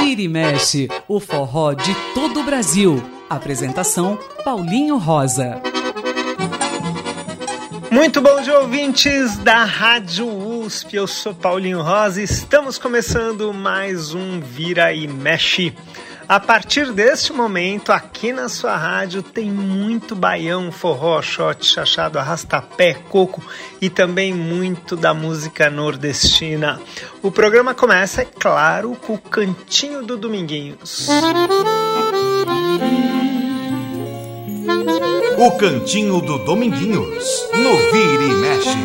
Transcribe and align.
Vira 0.00 0.20
e 0.20 0.28
mexe, 0.28 0.88
o 1.08 1.20
forró 1.20 1.72
de 1.72 1.94
todo 2.14 2.40
o 2.40 2.44
Brasil. 2.44 3.02
Apresentação 3.30 4.18
Paulinho 4.44 4.98
Rosa. 4.98 5.62
Muito 7.90 8.20
bom 8.20 8.40
dia, 8.40 8.58
ouvintes 8.58 9.36
da 9.38 9.64
Rádio 9.64 10.26
USP. 10.26 10.96
Eu 10.96 11.06
sou 11.06 11.34
Paulinho 11.34 11.82
Rosa 11.82 12.20
e 12.20 12.24
estamos 12.24 12.78
começando 12.78 13.52
mais 13.52 14.14
um 14.14 14.40
Vira 14.40 14.92
e 14.92 15.06
Mexe. 15.06 15.74
A 16.32 16.40
partir 16.40 16.90
deste 16.94 17.30
momento, 17.30 17.92
aqui 17.92 18.32
na 18.32 18.48
sua 18.48 18.74
rádio, 18.74 19.22
tem 19.22 19.50
muito 19.50 20.16
baião, 20.16 20.72
forró, 20.72 21.20
shot, 21.20 21.62
chachado, 21.62 22.18
arrastapé, 22.18 22.94
coco 22.94 23.44
e 23.82 23.90
também 23.90 24.32
muito 24.32 24.96
da 24.96 25.12
música 25.12 25.68
nordestina. 25.68 26.80
O 27.22 27.30
programa 27.30 27.74
começa, 27.74 28.22
é 28.22 28.24
claro, 28.24 28.96
com 28.96 29.12
o 29.12 29.18
Cantinho 29.18 30.02
do 30.02 30.16
Dominguinhos. 30.16 31.06
O 35.36 35.50
Cantinho 35.58 36.18
do 36.22 36.38
Dominguinhos, 36.46 37.46
no 37.52 37.76
Vira 37.92 38.24
e 38.24 38.34
Mexe. 38.36 38.78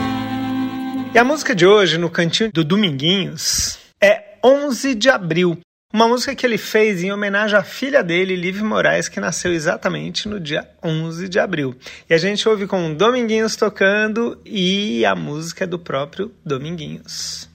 E 1.14 1.18
a 1.18 1.24
música 1.24 1.56
de 1.56 1.66
hoje, 1.66 1.98
no 1.98 2.10
Cantinho 2.10 2.52
do 2.52 2.66
Dominguinhos, 2.66 3.80
é 4.02 4.38
11 4.44 4.96
de 4.96 5.10
abril. 5.10 5.58
Uma 5.94 6.06
música 6.06 6.36
que 6.36 6.46
ele 6.46 6.58
fez 6.58 7.02
em 7.02 7.14
homenagem 7.14 7.58
à 7.58 7.64
filha 7.64 8.04
dele, 8.04 8.36
Liv 8.36 8.62
Moraes, 8.62 9.08
que 9.08 9.22
nasceu 9.22 9.54
exatamente 9.54 10.28
no 10.28 10.38
dia 10.38 10.68
11 10.84 11.30
de 11.30 11.40
abril. 11.40 11.76
E 12.10 12.14
a 12.14 12.18
gente 12.18 12.48
ouve 12.48 12.68
com 12.68 12.94
Dominguinhos 12.94 13.56
tocando 13.56 14.38
e 14.46 15.06
a 15.06 15.16
música 15.16 15.64
é 15.64 15.68
do 15.68 15.80
próprio 15.80 16.34
Dominguinhos. 16.44 17.50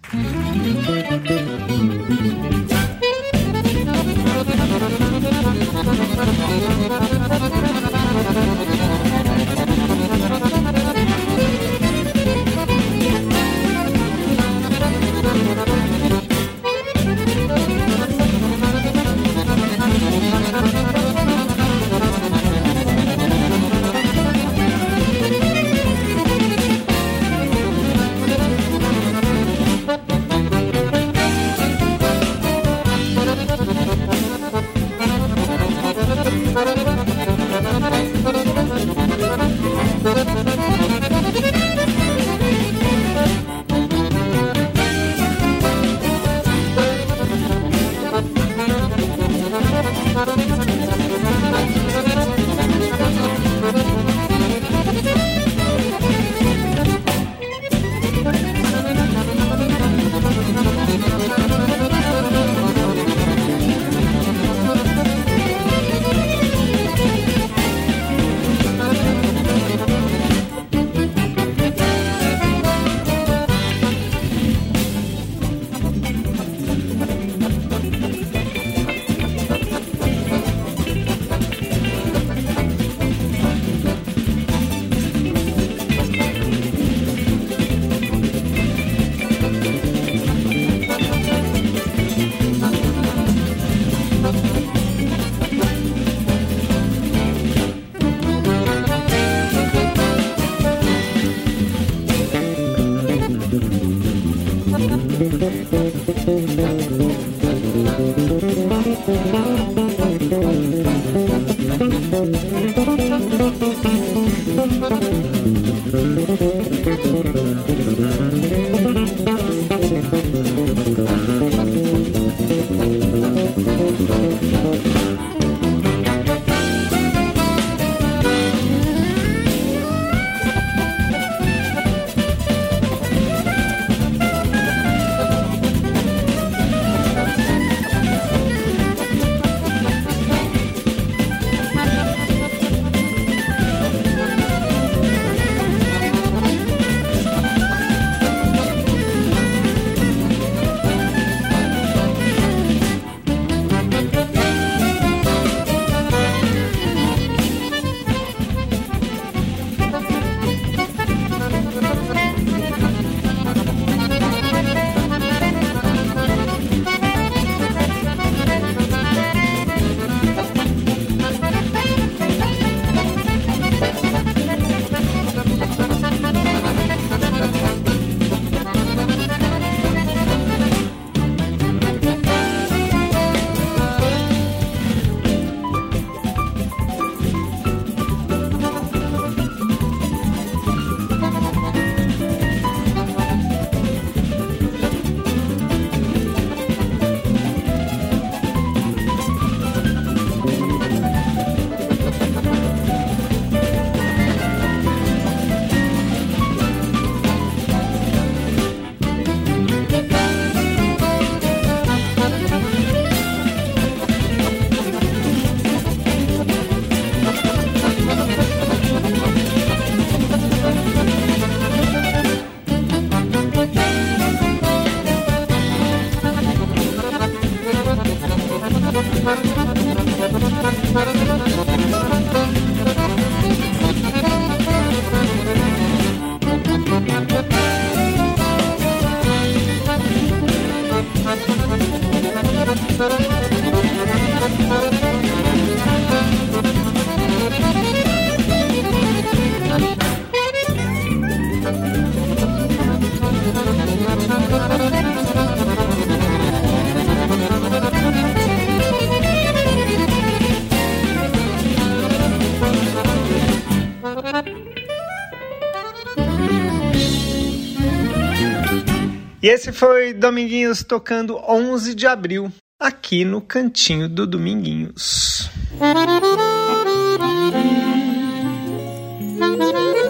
E 269.43 269.49
esse 269.49 269.73
foi 269.73 270.15
Dominguinhos 270.15 270.85
tocando 270.85 271.37
11 271.37 271.97
de 271.97 272.07
abril, 272.07 272.53
aqui 272.79 273.25
no 273.25 273.41
Cantinho 273.41 274.09
do 274.09 274.25
Dominguinhos. 274.25 275.51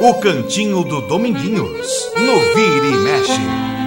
O 0.02 0.14
Cantinho 0.20 0.84
do 0.84 1.00
Dominguinhos, 1.08 2.10
no 2.14 2.40
Vira 2.54 2.86
e 2.86 2.96
Mexe. 2.98 3.81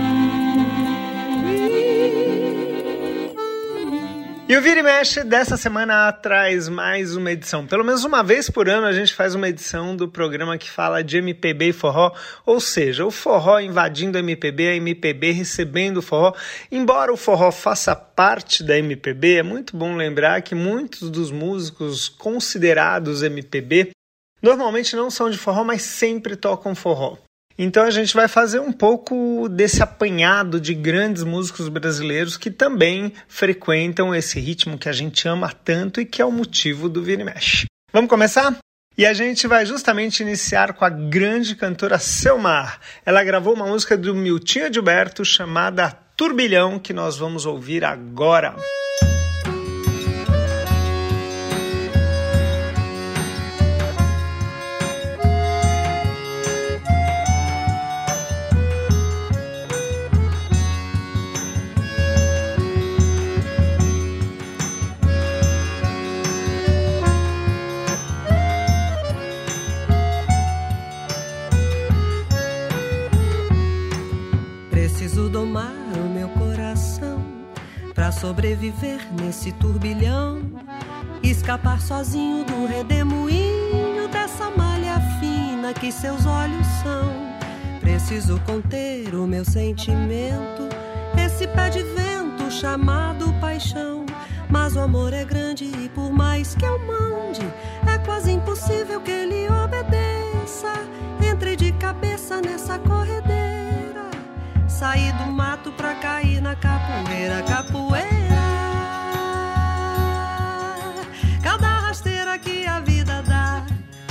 E 4.47 4.55
o 4.55 4.61
Vira 4.61 4.79
e 4.79 4.83
Mexe 4.83 5.23
dessa 5.23 5.57
semana 5.57 6.11
traz 6.11 6.69
mais 6.69 7.15
uma 7.15 7.31
edição. 7.31 7.65
Pelo 7.65 7.83
menos 7.83 8.03
uma 8.03 8.21
vez 8.21 8.47
por 8.47 8.69
ano 8.69 8.85
a 8.85 8.91
gente 8.91 9.11
faz 9.11 9.33
uma 9.33 9.49
edição 9.49 9.95
do 9.95 10.07
programa 10.07 10.55
que 10.55 10.69
fala 10.69 11.03
de 11.03 11.17
MPB 11.17 11.69
e 11.69 11.73
forró, 11.73 12.13
ou 12.45 12.59
seja, 12.59 13.03
o 13.03 13.09
forró 13.09 13.59
invadindo 13.59 14.19
a 14.19 14.21
MPB, 14.21 14.67
a 14.67 14.75
MPB 14.75 15.31
recebendo 15.31 15.97
o 15.97 16.01
forró. 16.03 16.31
Embora 16.71 17.11
o 17.11 17.17
forró 17.17 17.51
faça 17.51 17.95
parte 17.95 18.63
da 18.63 18.77
MPB, 18.77 19.37
é 19.37 19.43
muito 19.43 19.75
bom 19.75 19.95
lembrar 19.95 20.43
que 20.43 20.53
muitos 20.53 21.09
dos 21.09 21.31
músicos 21.31 22.07
considerados 22.07 23.23
MPB 23.23 23.93
normalmente 24.43 24.95
não 24.95 25.09
são 25.09 25.27
de 25.27 25.39
forró, 25.39 25.63
mas 25.63 25.81
sempre 25.81 26.35
tocam 26.35 26.75
forró. 26.75 27.17
Então 27.57 27.83
a 27.83 27.89
gente 27.89 28.13
vai 28.13 28.27
fazer 28.27 28.59
um 28.59 28.71
pouco 28.71 29.47
desse 29.49 29.81
apanhado 29.81 30.59
de 30.59 30.73
grandes 30.73 31.23
músicos 31.23 31.69
brasileiros 31.69 32.35
que 32.35 32.51
também 32.51 33.13
frequentam 33.27 34.13
esse 34.13 34.39
ritmo 34.39 34.77
que 34.77 34.89
a 34.89 34.93
gente 34.93 35.27
ama 35.27 35.51
tanto 35.51 36.01
e 36.01 36.05
que 36.05 36.21
é 36.21 36.25
o 36.25 36.31
motivo 36.31 36.89
do 36.89 37.01
Vini 37.01 37.23
Mesh. 37.23 37.65
Vamos 37.93 38.09
começar? 38.09 38.57
E 38.97 39.05
a 39.05 39.13
gente 39.13 39.47
vai 39.47 39.65
justamente 39.65 40.21
iniciar 40.21 40.73
com 40.73 40.85
a 40.85 40.89
grande 40.89 41.55
cantora 41.55 41.99
Selmar. 41.99 42.79
Ela 43.05 43.23
gravou 43.23 43.53
uma 43.53 43.67
música 43.67 43.97
do 43.97 44.15
Miltinho 44.15 44.73
Gilberto 44.73 45.23
chamada 45.25 45.91
Turbilhão, 46.15 46.79
que 46.79 46.93
nós 46.93 47.17
vamos 47.17 47.45
ouvir 47.45 47.83
agora. 47.83 48.51
Música 48.51 48.84
sobreviver 78.11 78.99
nesse 79.13 79.51
turbilhão, 79.53 80.41
escapar 81.23 81.81
sozinho 81.81 82.43
do 82.43 82.65
redemoinho 82.65 84.07
dessa 84.11 84.49
malha 84.51 84.99
fina 85.19 85.73
que 85.73 85.91
seus 85.91 86.25
olhos 86.25 86.65
são. 86.83 87.25
Preciso 87.79 88.39
conter 88.45 89.13
o 89.13 89.27
meu 89.27 89.45
sentimento, 89.45 90.69
esse 91.23 91.47
pé 91.47 91.69
de 91.69 91.83
vento 91.83 92.51
chamado 92.51 93.33
paixão. 93.39 94.05
Mas 94.49 94.75
o 94.75 94.79
amor 94.79 95.11
é 95.13 95.25
grande 95.25 95.65
e 95.65 95.89
por 95.89 96.11
mais 96.11 96.55
que 96.55 96.65
eu 96.65 96.77
mande, 96.85 97.41
é 97.91 97.97
quase 98.05 98.31
impossível 98.31 99.01
que 99.01 99.11
ele 99.11 99.47
obedeça. 99.49 100.73
Entre 101.27 101.55
de 101.55 101.71
cabeça 101.73 102.39
nessa 102.41 102.77
corredeira, 102.79 103.44
sair 104.75 105.13
do 105.13 105.25
mato 105.27 105.71
pra 105.71 105.95
cair 105.95 106.41
na 106.41 106.53
capoeira, 106.53 107.41
capoeira. 107.43 108.15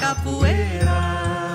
capoeira. 0.04 1.53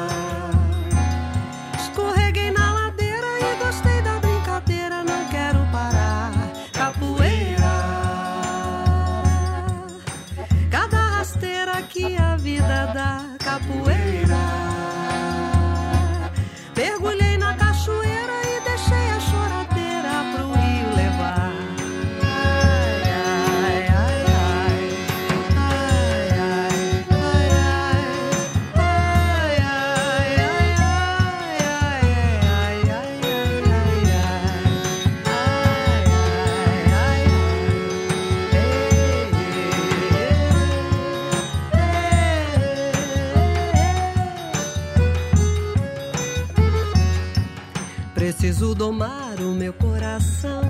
Domar 48.89 49.39
o 49.39 49.51
meu 49.51 49.71
coração 49.71 50.63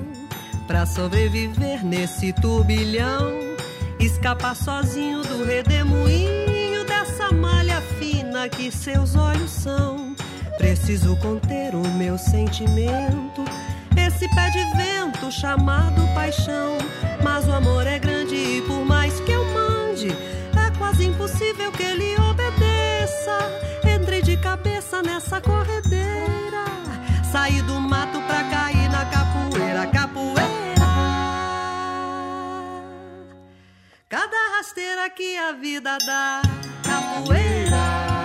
para 0.67 0.85
sobreviver 0.85 1.85
nesse 1.85 2.33
turbilhão, 2.33 3.31
escapar 3.97 4.57
sozinho 4.57 5.21
do 5.23 5.45
redemoinho 5.45 6.83
dessa 6.85 7.31
malha 7.31 7.81
fina 7.97 8.49
que 8.49 8.69
seus 8.71 9.15
olhos 9.15 9.49
são. 9.49 10.13
Preciso 10.57 11.15
conter 11.21 11.73
o 11.73 11.87
meu 11.93 12.17
sentimento, 12.17 13.45
esse 13.95 14.27
pé 14.35 14.49
de 14.49 14.65
vento 14.75 15.31
chamado 15.31 16.01
paixão. 16.13 16.77
Mas 17.23 17.47
o 17.47 17.53
amor 17.53 17.87
é 17.87 17.97
grande 17.97 18.35
e 18.35 18.61
por 18.67 18.83
mais 18.83 19.17
que 19.21 19.31
eu 19.31 19.45
mande, 19.45 20.09
é 20.09 20.77
quase 20.77 21.05
impossível 21.05 21.71
que 21.71 21.83
ele 21.83 22.17
obedeça. 22.19 23.37
Entrei 23.95 24.21
de 24.21 24.35
cabeça 24.35 25.01
nessa 25.01 25.39
corredeira 25.39 26.19
Saí 27.31 27.61
do 27.61 27.79
mato 27.79 27.98
que 35.19 35.35
a 35.35 35.51
vida 35.51 35.97
dá, 36.07 36.41
capoeira. 36.81 38.18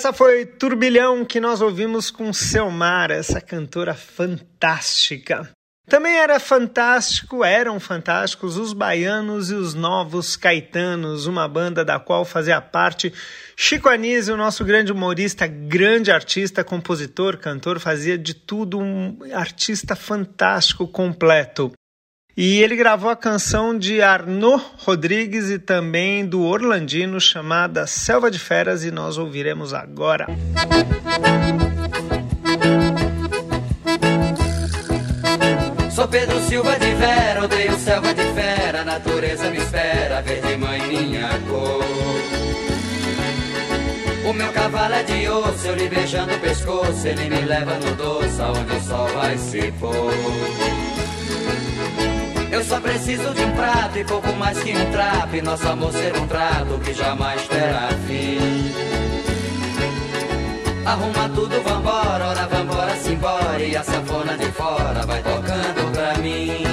Essa 0.00 0.14
foi 0.14 0.46
Turbilhão 0.46 1.26
que 1.26 1.38
nós 1.38 1.60
ouvimos 1.60 2.10
com 2.10 2.32
Selmar, 2.32 3.10
essa 3.10 3.38
cantora 3.38 3.92
fantástica. 3.92 5.50
Também 5.86 6.16
era 6.16 6.40
fantástico, 6.40 7.44
eram 7.44 7.78
fantásticos 7.78 8.56
os 8.56 8.72
baianos 8.72 9.50
e 9.50 9.54
os 9.54 9.74
novos 9.74 10.36
caetanos, 10.36 11.26
uma 11.26 11.46
banda 11.46 11.84
da 11.84 12.00
qual 12.00 12.24
fazia 12.24 12.58
parte 12.62 13.12
Chico 13.54 13.90
Anísio, 13.90 14.38
nosso 14.38 14.64
grande 14.64 14.90
humorista, 14.90 15.46
grande 15.46 16.10
artista, 16.10 16.64
compositor, 16.64 17.36
cantor, 17.36 17.78
fazia 17.78 18.16
de 18.16 18.32
tudo 18.32 18.78
um 18.78 19.18
artista 19.34 19.94
fantástico, 19.94 20.88
completo. 20.88 21.72
E 22.42 22.62
ele 22.62 22.74
gravou 22.74 23.10
a 23.10 23.16
canção 23.16 23.78
de 23.78 24.00
Arnaud 24.00 24.64
Rodrigues 24.78 25.50
e 25.50 25.58
também 25.58 26.24
do 26.24 26.40
Orlandino 26.40 27.20
chamada 27.20 27.86
Selva 27.86 28.30
de 28.30 28.38
Feras 28.38 28.82
e 28.82 28.90
nós 28.90 29.18
ouviremos 29.18 29.74
agora. 29.74 30.26
Sou 35.94 36.08
Pedro 36.08 36.40
Silva 36.48 36.78
de 36.78 36.94
Vera, 36.94 37.44
odeio 37.44 37.78
selva 37.78 38.14
de 38.14 38.22
fera, 38.32 38.84
natureza 38.84 39.50
me 39.50 39.58
espera, 39.58 40.22
verde 40.22 40.56
mãe 40.56 40.80
minha 40.88 41.28
cor. 41.46 41.84
O 44.30 44.32
meu 44.32 44.50
cavalo 44.50 44.94
é 44.94 45.02
de 45.02 45.28
osso, 45.28 45.66
eu 45.66 45.74
lhe 45.74 45.90
beijando 45.90 46.34
o 46.34 46.40
pescoço, 46.40 47.06
ele 47.06 47.28
me 47.28 47.42
leva 47.42 47.74
no 47.74 47.94
doce, 47.96 48.40
aonde 48.40 48.76
o 48.76 48.80
sol 48.80 49.08
vai 49.08 49.36
se 49.36 49.70
pôr. 49.72 50.99
Só 52.70 52.80
preciso 52.80 53.34
de 53.34 53.42
um 53.42 53.50
prato 53.50 53.98
e 53.98 54.04
pouco 54.04 54.32
mais 54.34 54.62
que 54.62 54.70
um 54.70 54.92
trapo. 54.92 55.34
E 55.34 55.42
nosso 55.42 55.66
amor 55.66 55.92
ser 55.92 56.16
um 56.16 56.24
trato 56.28 56.78
que 56.78 56.94
jamais 56.94 57.48
terá 57.48 57.88
fim. 58.06 58.38
Arruma 60.86 61.28
tudo, 61.34 61.60
vambora, 61.64 62.28
ora 62.28 62.46
vambora, 62.46 62.94
simbora. 62.94 63.60
E 63.60 63.76
a 63.76 63.82
sanfona 63.82 64.38
de 64.38 64.52
fora 64.52 65.04
vai 65.04 65.20
tocando 65.20 65.92
pra 65.92 66.14
mim. 66.18 66.69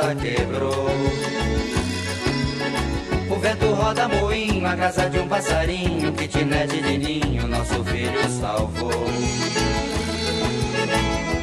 Carroça 0.00 0.14
quebrou. 0.14 0.86
O 3.30 3.36
vento 3.36 3.66
roda 3.74 4.08
moinho, 4.08 4.66
a 4.66 4.76
casa 4.76 5.08
de 5.08 5.18
um 5.18 5.28
passarinho, 5.28 6.12
kitnet 6.12 6.80
de 6.80 6.98
ninho, 6.98 7.46
nosso 7.46 7.84
filho 7.84 8.28
salvou. 8.40 9.04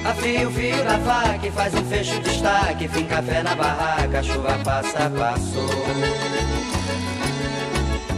Afia 0.05 0.47
o 0.47 0.51
fio 0.51 0.83
da 0.83 0.99
faca 0.99 1.51
faz 1.51 1.73
um 1.73 1.85
fecho 1.85 2.13
de 2.15 2.29
destaque, 2.29 2.87
fim 2.87 3.05
café 3.05 3.43
na 3.43 3.55
barraca, 3.55 4.23
chuva 4.23 4.57
passa, 4.63 5.09
passou. 5.09 5.69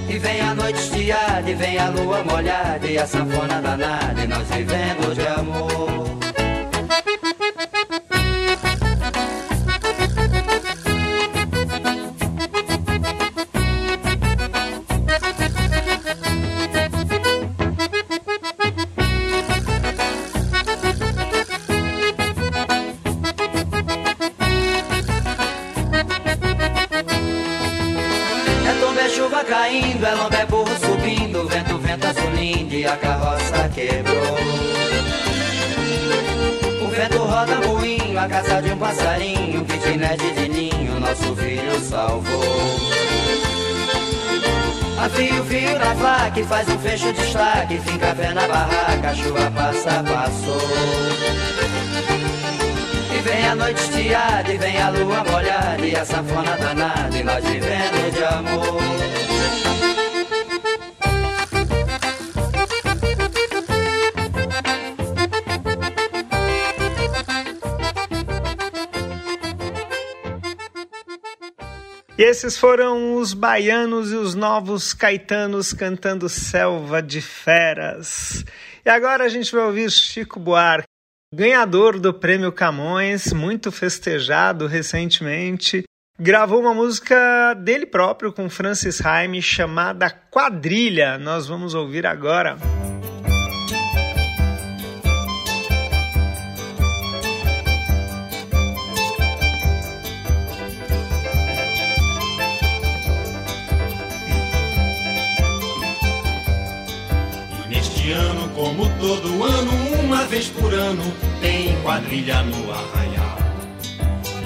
E 0.07 0.17
vem 0.17 0.41
a 0.41 0.55
noite 0.55 0.79
estiada, 0.79 1.49
e 1.49 1.53
vem 1.53 1.77
a 1.77 1.89
lua 1.89 2.23
molhada, 2.23 2.87
e 2.87 2.97
a 2.97 3.05
sanfona 3.05 3.61
danada, 3.61 4.23
e 4.23 4.27
nós 4.27 4.47
vivendo 4.49 5.13
de 5.13 5.27
amor. 5.27 6.28
Afia 44.97 45.41
o 45.41 45.45
fio 45.45 45.79
na 45.79 45.95
faca 45.95 46.39
e 46.39 46.43
faz 46.43 46.67
um 46.69 46.77
fecho 46.79 47.13
de 47.13 47.13
destaque. 47.13 47.77
Fim 47.79 47.97
café 47.97 48.33
na 48.33 48.47
barraca, 48.47 49.15
chuva 49.15 49.51
passa, 49.51 50.03
passou. 50.03 50.69
E 53.17 53.21
vem 53.21 53.47
a 53.47 53.55
noite 53.55 53.81
estiada, 53.81 54.51
e 54.51 54.57
vem 54.57 54.81
a 54.81 54.89
lua 54.89 55.23
molhada, 55.23 55.85
e 55.85 55.95
a 55.95 56.05
sanfona 56.05 56.57
danada, 56.57 57.17
e 57.17 57.23
nós 57.23 57.43
vivendo 57.45 58.13
de 58.13 58.23
amor. 58.23 59.18
E 72.19 72.21
esses 72.21 72.57
foram 72.57 73.15
os 73.15 73.33
baianos 73.33 74.11
e 74.11 74.15
os 74.17 74.35
novos 74.35 74.93
caetanos 74.93 75.71
cantando 75.71 76.27
Selva 76.27 77.01
de 77.01 77.21
Feras. 77.21 78.43
E 78.85 78.89
agora 78.89 79.23
a 79.23 79.29
gente 79.29 79.49
vai 79.53 79.63
ouvir 79.63 79.89
Chico 79.89 80.37
Buarque, 80.37 80.83
ganhador 81.33 81.97
do 81.97 82.13
Prêmio 82.13 82.51
Camões, 82.51 83.31
muito 83.31 83.71
festejado 83.71 84.67
recentemente. 84.67 85.85
Gravou 86.19 86.59
uma 86.59 86.73
música 86.73 87.53
dele 87.53 87.85
próprio 87.85 88.33
com 88.33 88.49
Francis 88.49 88.99
Haime 89.05 89.41
chamada 89.41 90.09
Quadrilha. 90.09 91.17
Nós 91.17 91.47
vamos 91.47 91.73
ouvir 91.73 92.05
agora. 92.05 92.57
Como 108.55 108.89
todo 108.99 109.43
ano, 109.43 109.71
uma 110.03 110.25
vez 110.25 110.47
por 110.47 110.73
ano, 110.73 111.03
tem 111.39 111.79
quadrilha 111.83 112.41
no 112.41 112.71
arraial. 112.71 113.37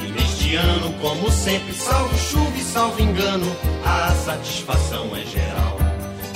E 0.04 0.12
neste 0.12 0.56
ano, 0.56 0.94
como 1.00 1.32
sempre, 1.32 1.74
salvo 1.74 2.18
chuva 2.18 2.58
e 2.58 2.62
salvo 2.62 3.02
engano, 3.02 3.56
a 3.86 4.12
satisfação 4.12 5.10
é 5.16 5.26
geral. 5.26 5.78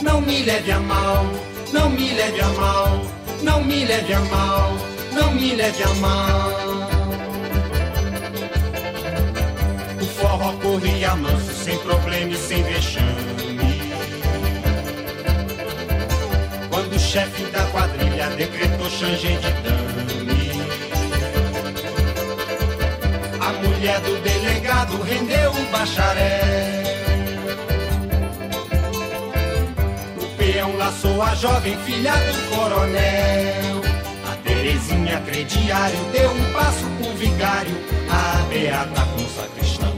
Não 0.02 0.22
me 0.22 0.42
leve 0.44 0.72
a 0.72 0.80
mal, 0.80 1.26
não 1.74 1.90
me 1.90 2.14
leve 2.14 2.40
a 2.40 2.48
mal, 2.48 3.02
não 3.44 3.64
me 3.64 3.84
leve 3.84 4.14
a 4.14 4.22
mal, 4.22 4.74
não 5.12 5.32
me 5.34 5.54
leve 5.54 5.84
a 5.84 5.94
mal. 5.96 6.52
O 10.02 10.06
forró 10.06 10.54
corria 10.62 11.14
manso, 11.16 11.54
sem 11.54 11.78
problema 11.80 12.32
e 12.32 12.38
sem 12.38 12.64
vexame. 12.64 13.47
Chefe 17.18 17.46
da 17.46 17.64
quadrilha 17.72 18.30
decretou 18.38 18.88
change 18.92 19.38
de 19.38 19.52
dame. 19.64 20.52
A 23.40 23.54
mulher 23.54 24.00
do 24.02 24.22
delegado 24.22 25.02
rendeu 25.02 25.52
um 25.52 25.66
bacharel. 25.72 26.46
O 30.22 30.26
peão 30.38 30.78
laçou 30.78 31.20
a 31.24 31.34
jovem 31.34 31.76
filha 31.86 32.14
do 32.14 32.56
coronel. 32.56 33.82
A 34.32 34.36
Terezinha 34.44 35.20
crediário 35.22 36.00
deu 36.12 36.30
um 36.30 36.54
passo 36.54 36.86
com 37.00 37.10
o 37.10 37.16
vigário. 37.16 37.76
A 38.12 38.44
Beata 38.48 39.02
com 39.14 39.28
sacristão. 39.30 39.94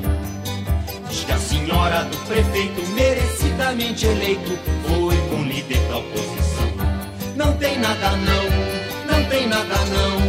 Diz 1.09 1.25
que 1.25 1.31
a 1.33 1.37
senhora 1.37 2.05
do 2.05 2.17
prefeito, 2.27 2.81
merecidamente 2.91 4.05
eleito, 4.05 4.57
foi 4.87 5.17
com 5.29 5.43
líder 5.43 5.81
da 5.89 5.97
oposição. 5.97 6.48
Não 7.39 7.53
tem 7.53 7.79
nada 7.79 8.11
não, 8.17 8.43
não 9.07 9.23
tem 9.29 9.47
nada 9.47 9.75
não, 9.95 10.19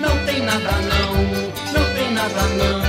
não 0.00 0.26
tem 0.26 0.42
nada 0.42 0.72
não, 0.90 1.14
não 1.72 1.94
tem 1.94 2.10
nada 2.10 2.42
não. 2.58 2.82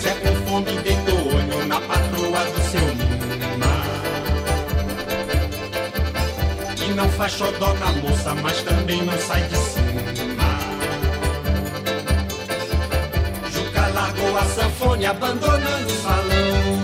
Zé 0.00 0.14
com 0.14 0.34
fome 0.44 0.72
deitou 0.82 1.20
olho 1.36 1.64
na 1.68 1.80
patroa 1.80 2.44
do 2.46 2.60
seu 2.68 2.80
Lima. 2.98 3.74
E 6.84 6.94
não 6.94 7.08
faz 7.10 7.32
xodó 7.34 7.72
na 7.74 7.92
moça, 8.02 8.34
mas 8.42 8.60
também 8.64 9.00
não 9.04 9.16
sai 9.18 9.42
de 9.42 9.56
cima. 9.56 10.48
Juca 13.52 13.86
largou 13.94 14.36
a 14.36 14.44
sanfone, 14.46 15.06
abandonando 15.06 15.86
o 15.86 16.02
salão. 16.02 16.77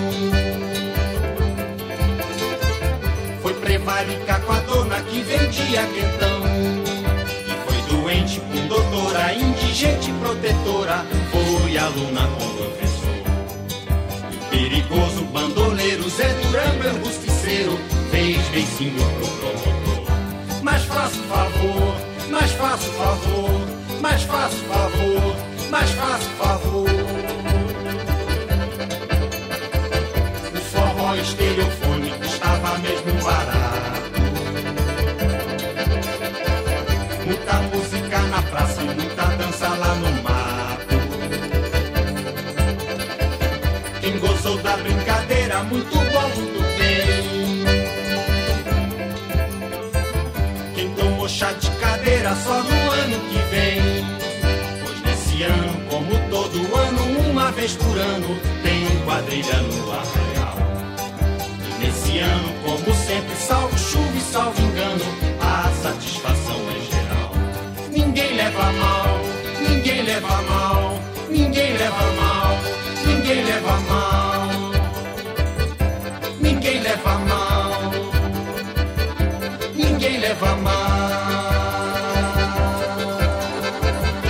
Prevaricar 3.85 4.41
com 4.41 4.53
a 4.55 4.61
dona 4.61 4.99
que 5.03 5.21
vendia 5.21 5.83
quentão. 5.89 6.41
E 7.47 7.53
foi 7.67 7.83
doente 7.95 8.41
com 8.41 8.67
doutora, 8.67 9.35
indigente 9.35 10.11
protetora. 10.13 11.05
Foi 11.31 11.77
aluna 11.77 12.23
com 12.29 12.49
professor. 12.57 13.15
E 14.33 14.37
perigoso 14.49 15.25
bandoleiro, 15.27 16.09
Zé 16.09 16.29
Durango 16.33 16.83
é 16.83 17.05
justiceiro. 17.05 17.79
Fez 18.11 18.39
beicinho 18.49 19.05
pro 19.19 19.29
promotor. 19.29 20.63
Mas 20.63 20.83
faça 20.85 21.23
favor, 21.29 21.95
mas 22.31 22.53
faça 22.53 22.91
favor, 22.93 23.61
mas 24.01 24.23
faça 24.23 24.57
favor, 24.67 25.37
mas 25.71 25.91
faça 25.91 26.31
favor. 26.39 26.89
O 30.55 30.61
forró 30.73 31.15
estereofônico 31.17 32.25
estava 32.25 32.79
mesmo 32.79 33.23
barato. 33.23 33.54
Muita 37.27 37.55
música 37.73 38.19
na 38.19 38.43
praça, 38.43 38.83
muita 38.83 39.23
dança 39.37 39.69
lá 39.69 39.95
no 39.95 40.23
mato. 40.23 40.97
Quem 44.01 44.19
gozou 44.19 44.59
da 44.59 44.77
brincadeira, 44.77 45.63
muito 45.65 45.97
bom, 45.97 46.29
muito 46.37 46.63
bem. 46.79 47.65
Quem 50.75 50.95
tomou 50.95 51.27
chá 51.27 51.53
de 51.53 51.71
cadeira 51.71 52.35
só 52.35 52.63
no 52.63 52.91
ano 52.93 53.19
que 53.31 53.39
vem. 53.51 53.81
Pois 54.85 55.01
nesse 55.03 55.43
ano, 55.45 55.81
como 55.89 56.11
todo 56.29 56.77
ano, 56.77 57.31
uma 57.31 57.51
vez 57.53 57.75
por 57.77 57.99
ano, 57.99 58.39
tem 58.63 58.87
um 58.87 59.01
quadrilha 59.07 59.63
no 59.63 59.93
arraial. 59.93 60.59
E 61.59 61.85
nesse 61.85 62.19
ano, 62.19 62.53
como 62.63 62.95
sempre, 62.95 63.35
salvo 63.37 63.79
chuva 63.79 64.15
e 64.15 64.21
salvo 64.21 64.61
engano, 64.61 65.34
leva 68.65 68.73
mal, 68.73 69.21
ninguém 69.61 70.03
leva 70.05 70.43
mal, 70.43 71.01
ninguém 71.31 71.77
leva 71.77 72.13
mal, 72.13 72.59
ninguém 73.07 73.45
leva 73.45 73.81
mal. 73.81 74.15
Ninguém 76.41 76.81
leva 76.81 77.19
mal, 77.21 77.93
ninguém 79.75 80.19
leva 80.19 80.57
mal. 80.57 80.75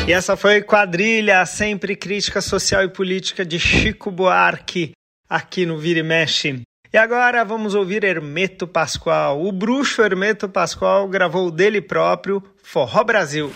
E 0.06 0.12
essa 0.12 0.36
foi 0.36 0.62
Quadrilha, 0.62 1.44
sempre 1.46 1.96
crítica 1.96 2.40
social 2.40 2.82
e 2.82 2.88
política 2.88 3.44
de 3.44 3.58
Chico 3.58 4.10
Buarque, 4.10 4.92
aqui 5.28 5.64
no 5.64 5.78
Vira 5.78 6.00
e 6.00 6.02
Mexe. 6.02 6.62
E 6.92 6.98
agora 6.98 7.44
vamos 7.44 7.74
ouvir 7.74 8.04
Hermeto 8.04 8.66
Pascoal. 8.66 9.44
O 9.44 9.50
bruxo 9.50 10.02
Hermeto 10.02 10.48
Pascoal 10.48 11.08
gravou 11.08 11.50
dele 11.50 11.80
próprio 11.80 12.42
Forró 12.62 13.02
Brasil. 13.02 13.52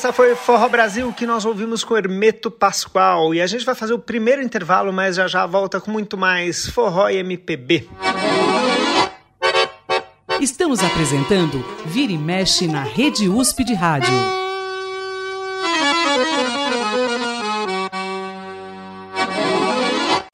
Essa 0.00 0.14
foi 0.14 0.34
Forró 0.34 0.66
Brasil 0.66 1.12
que 1.12 1.26
nós 1.26 1.44
ouvimos 1.44 1.84
com 1.84 1.94
Hermeto 1.94 2.50
Pascoal. 2.50 3.34
E 3.34 3.40
a 3.42 3.46
gente 3.46 3.66
vai 3.66 3.74
fazer 3.74 3.92
o 3.92 3.98
primeiro 3.98 4.40
intervalo, 4.40 4.90
mas 4.90 5.16
já 5.16 5.28
já 5.28 5.44
volta 5.44 5.78
com 5.78 5.90
muito 5.90 6.16
mais 6.16 6.66
Forró 6.70 7.10
e 7.10 7.18
MPB. 7.18 7.86
Estamos 10.40 10.82
apresentando 10.82 11.62
Vira 11.84 12.12
e 12.12 12.16
Mexe 12.16 12.66
na 12.66 12.82
Rede 12.82 13.28
USP 13.28 13.62
de 13.62 13.74
Rádio. 13.74 14.14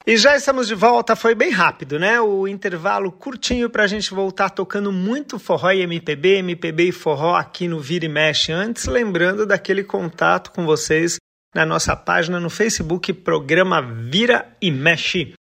E 0.07 0.15
já 0.15 0.37
estamos 0.37 0.69
de 0.69 0.73
volta, 0.73 1.17
foi 1.17 1.35
bem 1.35 1.51
rápido, 1.51 1.99
né? 1.99 2.21
O 2.21 2.47
intervalo 2.47 3.11
curtinho 3.11 3.69
pra 3.69 3.87
gente 3.87 4.13
voltar 4.13 4.49
tocando 4.49 4.89
muito 4.89 5.37
forró 5.37 5.69
e 5.69 5.81
MPB, 5.81 6.37
MPB 6.37 6.83
e 6.85 6.91
forró 6.93 7.35
aqui 7.35 7.67
no 7.67 7.81
Vira 7.81 8.05
e 8.05 8.07
Mexe. 8.07 8.53
Antes, 8.53 8.85
lembrando 8.85 9.45
daquele 9.45 9.83
contato 9.83 10.51
com 10.51 10.65
vocês 10.65 11.17
na 11.53 11.65
nossa 11.65 11.93
página 11.93 12.39
no 12.39 12.49
Facebook, 12.49 13.11
programa 13.11 13.81
Vira 13.81 14.47
e 14.61 14.71
Mexe. 14.71 15.33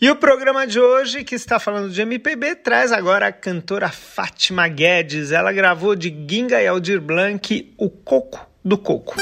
E 0.00 0.10
o 0.10 0.16
programa 0.16 0.66
de 0.66 0.80
hoje, 0.80 1.22
que 1.22 1.36
está 1.36 1.60
falando 1.60 1.88
de 1.88 2.02
MPB, 2.02 2.56
traz 2.56 2.90
agora 2.90 3.28
a 3.28 3.32
cantora 3.32 3.88
Fátima 3.88 4.66
Guedes. 4.66 5.30
Ela 5.30 5.52
gravou 5.52 5.94
de 5.94 6.08
Ginga 6.28 6.60
e 6.60 6.66
Aldir 6.66 7.00
Blanc 7.00 7.72
o 7.78 7.88
Coco 7.88 8.44
do 8.64 8.76
Coco. 8.76 9.14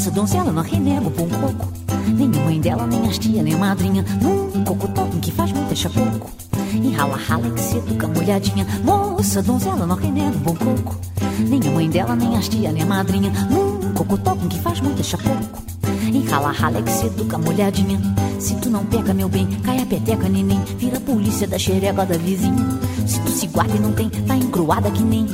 Moça, 0.00 0.10
donzela, 0.12 0.50
não 0.50 0.62
renego 0.62 1.10
por 1.10 1.24
um 1.24 1.28
pouco. 1.28 1.68
Nem 2.08 2.28
a 2.28 2.44
mãe 2.46 2.58
dela, 2.58 2.86
nem 2.86 3.06
as 3.06 3.18
tia, 3.18 3.42
nem 3.42 3.52
a 3.52 3.58
madrinha. 3.58 4.02
Num 4.22 4.64
cocotoco 4.64 5.18
que 5.18 5.30
faz 5.30 5.52
muito 5.52 5.68
deixa 5.68 5.90
pouco. 5.90 6.30
E 6.72 6.90
rala, 6.92 7.18
rala 7.18 7.50
que 7.50 7.60
se 7.60 7.76
educa 7.76 8.08
molhadinha. 8.08 8.66
Moça, 8.82 9.42
donzela, 9.42 9.84
não 9.84 9.96
renego 9.96 10.38
bom 10.38 10.54
coco. 10.54 10.98
Nem 11.46 11.60
a 11.68 11.70
mãe 11.72 11.90
dela, 11.90 12.16
nem 12.16 12.34
as 12.34 12.48
tia, 12.48 12.72
nem 12.72 12.82
a 12.82 12.86
madrinha. 12.86 13.30
Num 13.50 13.92
cocotoco 13.92 14.48
que 14.48 14.58
faz 14.60 14.80
muito 14.80 14.94
deixa 14.94 15.18
pouco. 15.18 15.62
E 16.10 16.26
rala, 16.30 16.50
rala 16.50 16.80
que 16.80 16.90
se 16.90 17.04
educa 17.04 17.36
molhadinha. 17.36 18.00
Se 18.38 18.54
tu 18.54 18.70
não 18.70 18.86
pega, 18.86 19.12
meu 19.12 19.28
bem, 19.28 19.46
cai 19.62 19.82
a 19.82 19.84
peteca, 19.84 20.30
neném. 20.30 20.62
Vira 20.78 20.98
polícia 20.98 21.46
da 21.46 21.58
xereca 21.58 22.06
da 22.06 22.16
vizinha. 22.16 22.66
Se 23.06 23.20
tu 23.20 23.30
se 23.30 23.48
guarda 23.48 23.76
e 23.76 23.78
não 23.78 23.92
tem, 23.92 24.08
tá 24.08 24.34
encruada 24.34 24.90
que 24.90 25.02
nem 25.02 25.26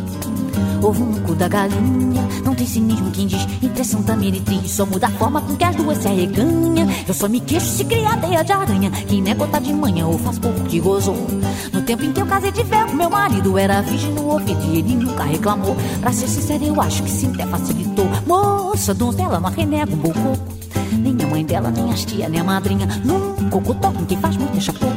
ovo 0.82 1.04
no 1.04 1.20
cu 1.20 1.34
da 1.34 1.48
galinha. 1.48 2.26
Não 2.44 2.54
tem 2.54 2.66
cinismo 2.66 3.10
quem 3.10 3.26
diz 3.26 3.46
impressão 3.62 4.02
da 4.02 4.16
meretriz. 4.16 4.70
Só 4.70 4.86
muda 4.86 5.06
a 5.06 5.10
forma 5.10 5.40
com 5.40 5.56
que 5.56 5.64
as 5.64 5.74
duas 5.76 5.98
se 5.98 6.08
arreganha. 6.08 6.86
Eu 7.06 7.14
só 7.14 7.28
me 7.28 7.40
queixo 7.40 7.66
se 7.66 7.84
cria 7.84 8.16
teia 8.16 8.42
de 8.42 8.52
aranha. 8.52 8.90
Quem 8.90 9.22
nego 9.22 9.46
tá 9.48 9.58
de 9.58 9.72
manhã 9.72 10.06
ou 10.06 10.18
faz 10.18 10.38
pouco 10.38 10.60
que 10.64 10.80
gozou. 10.80 11.26
No 11.72 11.82
tempo 11.82 12.04
em 12.04 12.12
que 12.12 12.20
eu 12.20 12.26
casei 12.26 12.52
de 12.52 12.62
véu, 12.62 12.92
meu 12.94 13.10
marido 13.10 13.58
era 13.58 13.82
virgem 13.82 14.12
no 14.12 14.26
ouvido 14.28 14.62
e 14.72 14.78
ele 14.78 14.94
nunca 14.94 15.24
reclamou. 15.24 15.76
Pra 16.00 16.12
ser 16.12 16.28
sincero, 16.28 16.64
eu 16.64 16.80
acho 16.80 17.02
que 17.02 17.10
sim, 17.10 17.32
até 17.34 17.46
facilitou. 17.46 18.06
Moça, 18.26 18.94
donzela, 18.94 19.40
não 19.40 19.50
renega 19.50 19.92
um 19.92 19.96
bom 19.96 20.12
coco. 20.12 20.56
Nem 20.92 21.16
a 21.22 21.26
mãe 21.26 21.44
dela, 21.44 21.70
nem 21.70 21.92
as 21.92 22.04
tia, 22.04 22.28
nem 22.28 22.40
a 22.40 22.44
madrinha. 22.44 22.86
Num 23.04 23.50
coco 23.50 23.74
toca 23.74 24.04
quem 24.06 24.18
faz 24.18 24.36
muito 24.36 24.52
deixa 24.52 24.72
pouco. 24.72 24.96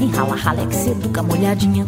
Em 0.00 0.10
rala, 0.10 0.36
rala 0.36 0.62
é 0.62 0.66
que 0.66 0.74
se 0.74 0.90
educa 0.90 1.22
molhadinha. 1.22 1.86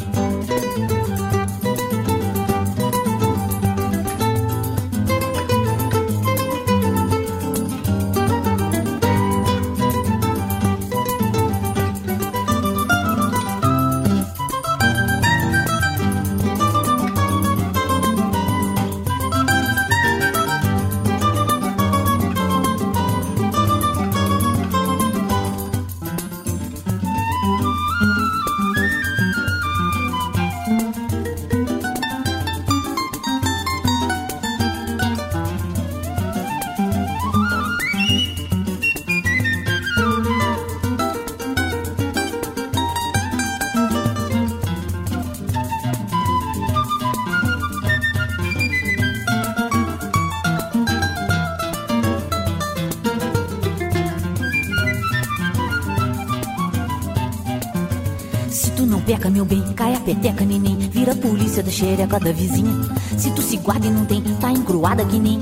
Cai 59.79 59.95
a 59.95 60.01
peteca, 60.01 60.45
neném. 60.45 60.77
Vira 60.77 61.15
polícia 61.15 61.63
da 61.63 61.71
xereca 61.71 62.19
da 62.19 62.33
vizinha. 62.33 62.73
Se 63.17 63.31
tu 63.31 63.41
se 63.41 63.57
guarda 63.59 63.87
e 63.87 63.91
não 63.91 64.05
tem, 64.05 64.21
tá 64.41 64.51
encruada 64.51 65.05
que 65.05 65.21
nem 65.21 65.39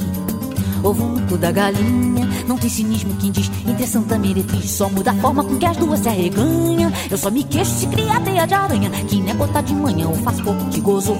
ovo 0.84 1.18
da 1.38 1.50
galinha. 1.50 2.28
Não 2.46 2.58
tem 2.58 2.68
cinismo 2.68 3.16
quem 3.16 3.32
diz 3.32 3.50
entre 3.66 3.86
Santa 3.86 4.18
Meretriz. 4.18 4.70
Só 4.70 4.90
muda 4.90 5.12
a 5.12 5.14
forma 5.14 5.42
com 5.42 5.56
que 5.56 5.64
as 5.64 5.76
duas 5.78 6.00
se 6.00 6.08
arreganham. 6.10 6.92
Eu 7.10 7.16
só 7.16 7.30
me 7.30 7.42
queixo 7.44 7.70
se 7.70 7.86
cria 7.86 8.20
teia 8.20 8.46
de 8.46 8.52
aranha. 8.52 8.90
Que 8.90 9.20
nem 9.22 9.34
botar 9.34 9.62
de 9.62 9.74
manhã 9.74 10.06
ou 10.06 10.16
faz 10.16 10.38
pouco 10.42 10.66
que 10.66 10.80
gozou. 10.80 11.16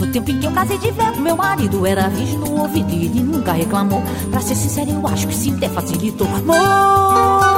No 0.00 0.06
tempo 0.08 0.30
em 0.30 0.40
que 0.40 0.46
eu 0.46 0.52
casei 0.52 0.78
de 0.78 0.90
velho, 0.90 1.20
meu 1.20 1.36
marido 1.36 1.86
era 1.86 2.08
virgem 2.08 2.38
no 2.38 2.60
ouvido 2.60 2.92
e 2.92 3.04
ele 3.06 3.20
nunca 3.20 3.52
reclamou. 3.52 4.02
Pra 4.32 4.40
ser 4.40 4.56
sincero, 4.56 4.90
eu 4.90 5.06
acho 5.06 5.28
que 5.28 5.34
sim, 5.34 5.54
até 5.54 5.68
facilitou. 5.68 6.26
Moça. 6.44 7.57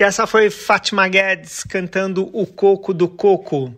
E 0.00 0.02
essa 0.02 0.26
foi 0.26 0.48
Fátima 0.48 1.06
Guedes 1.06 1.62
cantando 1.62 2.30
O 2.32 2.46
Coco 2.46 2.94
do 2.94 3.06
Coco. 3.06 3.74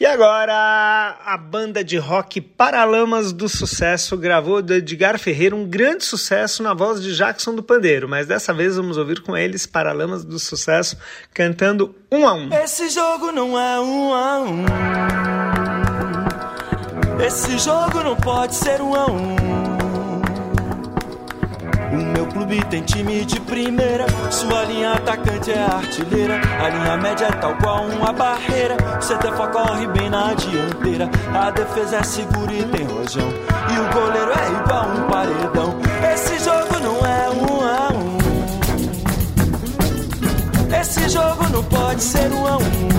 E 0.00 0.04
agora, 0.04 1.16
a 1.24 1.36
banda 1.36 1.84
de 1.84 1.96
rock 1.96 2.40
Paralamas 2.40 3.32
do 3.32 3.48
Sucesso 3.48 4.16
gravou 4.16 4.60
do 4.60 4.74
Edgar 4.74 5.16
Ferreira 5.16 5.54
um 5.54 5.64
grande 5.64 6.04
sucesso 6.04 6.60
na 6.60 6.74
voz 6.74 7.00
de 7.00 7.14
Jackson 7.14 7.54
do 7.54 7.62
Pandeiro, 7.62 8.08
mas 8.08 8.26
dessa 8.26 8.52
vez 8.52 8.74
vamos 8.74 8.96
ouvir 8.96 9.22
com 9.22 9.36
eles 9.36 9.64
Paralamas 9.64 10.24
do 10.24 10.40
Sucesso 10.40 10.96
cantando 11.32 11.94
um 12.10 12.26
a 12.26 12.34
um. 12.34 12.52
Esse 12.52 12.88
jogo 12.88 13.30
não 13.30 13.56
é 13.56 13.80
um 13.80 14.12
a 14.12 14.40
um. 14.40 14.64
Esse 17.24 17.56
jogo 17.60 18.02
não 18.02 18.16
pode 18.16 18.56
ser 18.56 18.80
um 18.80 18.92
a 18.92 19.06
um. 19.06 19.59
O 21.92 21.96
meu 21.96 22.26
clube 22.26 22.64
tem 22.66 22.82
time 22.82 23.24
de 23.24 23.40
primeira. 23.40 24.06
Sua 24.30 24.64
linha 24.64 24.92
atacante 24.92 25.50
é 25.50 25.62
artilheira. 25.62 26.40
A 26.62 26.68
linha 26.68 26.96
média 26.96 27.26
é 27.26 27.32
tal 27.32 27.56
qual 27.56 27.84
uma 27.84 28.12
barreira. 28.12 28.76
O 28.76 28.98
CTFA 28.98 29.48
corre 29.48 29.86
bem 29.88 30.08
na 30.08 30.32
dianteira. 30.34 31.10
A 31.34 31.50
defesa 31.50 31.96
é 31.96 32.02
segura 32.02 32.52
e 32.52 32.62
tem 32.64 32.84
rojão. 32.86 33.28
E 33.28 33.78
o 33.78 33.88
goleiro 33.92 34.30
é 34.30 34.48
igual 34.62 34.86
um 34.88 35.02
paredão. 35.10 35.78
Esse 36.12 36.38
jogo 36.44 36.78
não 36.80 37.04
é 37.06 37.28
um 37.30 37.60
a 37.66 37.88
um. 37.92 38.18
Esse 40.80 41.08
jogo 41.08 41.48
não 41.52 41.64
pode 41.64 42.02
ser 42.02 42.30
um 42.32 42.46
a 42.46 42.56
um 42.56 42.89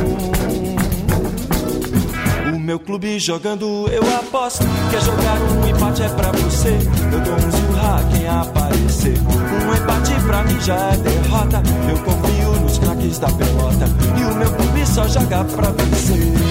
meu 2.71 2.79
clube 2.79 3.19
jogando, 3.19 3.89
eu 3.89 4.01
aposto. 4.15 4.63
Quer 4.89 5.01
jogar 5.01 5.41
um 5.41 5.67
empate 5.67 6.03
é 6.03 6.07
pra 6.07 6.31
você. 6.31 6.69
Eu 7.11 7.19
dou 7.19 7.33
um 7.33 7.51
zurra 7.51 8.01
quem 8.13 8.25
aparecer. 8.25 9.17
Um 9.19 9.75
empate 9.75 10.13
pra 10.25 10.41
mim 10.43 10.57
já 10.61 10.75
é 10.75 10.95
derrota. 10.95 11.61
Eu 11.89 11.97
confio 12.01 12.61
nos 12.61 12.79
craques 12.79 13.19
da 13.19 13.27
pelota. 13.27 13.85
E 14.17 14.23
o 14.23 14.35
meu 14.37 14.49
clube 14.53 14.87
só 14.87 15.05
joga 15.05 15.43
pra 15.43 15.71
vencer. 15.71 16.50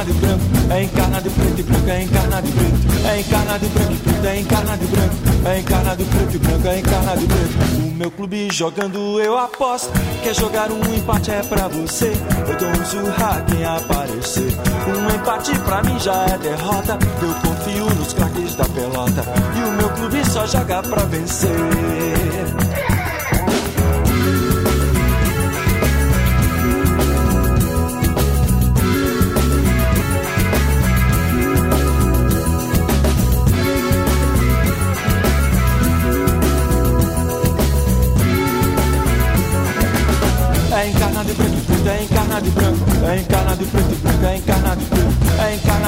Encarnado 0.00 0.14
branco, 0.14 0.72
é 0.72 0.82
encarnado 0.82 1.30
preto 1.30 1.60
e 1.60 1.62
branco, 1.62 1.90
é 1.90 2.02
encarnado 2.02 2.48
preto, 2.48 3.06
é 3.06 3.20
encarnado 3.20 3.68
branco 3.68 3.92
e 3.92 3.96
preto, 3.98 4.26
é 4.26 4.40
encarnado 4.40 4.86
branco, 4.86 5.14
é 5.44 5.58
encarnado 5.58 6.04
preto 6.04 6.34
e 6.34 6.38
branco, 6.38 6.68
é 6.68 6.78
encarnado 6.78 7.20
preto. 7.26 7.86
O 7.86 7.94
meu 8.00 8.10
clube 8.10 8.48
jogando 8.50 9.20
eu 9.20 9.36
aposto, 9.38 9.92
quer 10.22 10.34
jogar 10.34 10.70
um 10.70 10.94
empate 10.94 11.30
é 11.30 11.42
pra 11.42 11.68
você, 11.68 12.12
eu 12.48 12.56
dou 12.56 12.68
um 12.70 12.84
zurra 12.86 13.44
quem 13.46 13.64
aparecer. 13.64 14.56
Um 14.88 15.14
empate 15.14 15.58
pra 15.58 15.82
mim 15.82 15.98
já 15.98 16.24
é 16.24 16.38
derrota, 16.38 16.98
eu 17.20 17.34
confio 17.48 17.84
nos 17.96 18.14
craques 18.14 18.54
da 18.54 18.64
pelota, 18.64 19.22
e 19.54 19.68
o 19.68 19.72
meu 19.72 19.90
clube 19.90 20.24
só 20.30 20.46
joga 20.46 20.82
pra 20.82 21.02
vencer. 21.04 21.50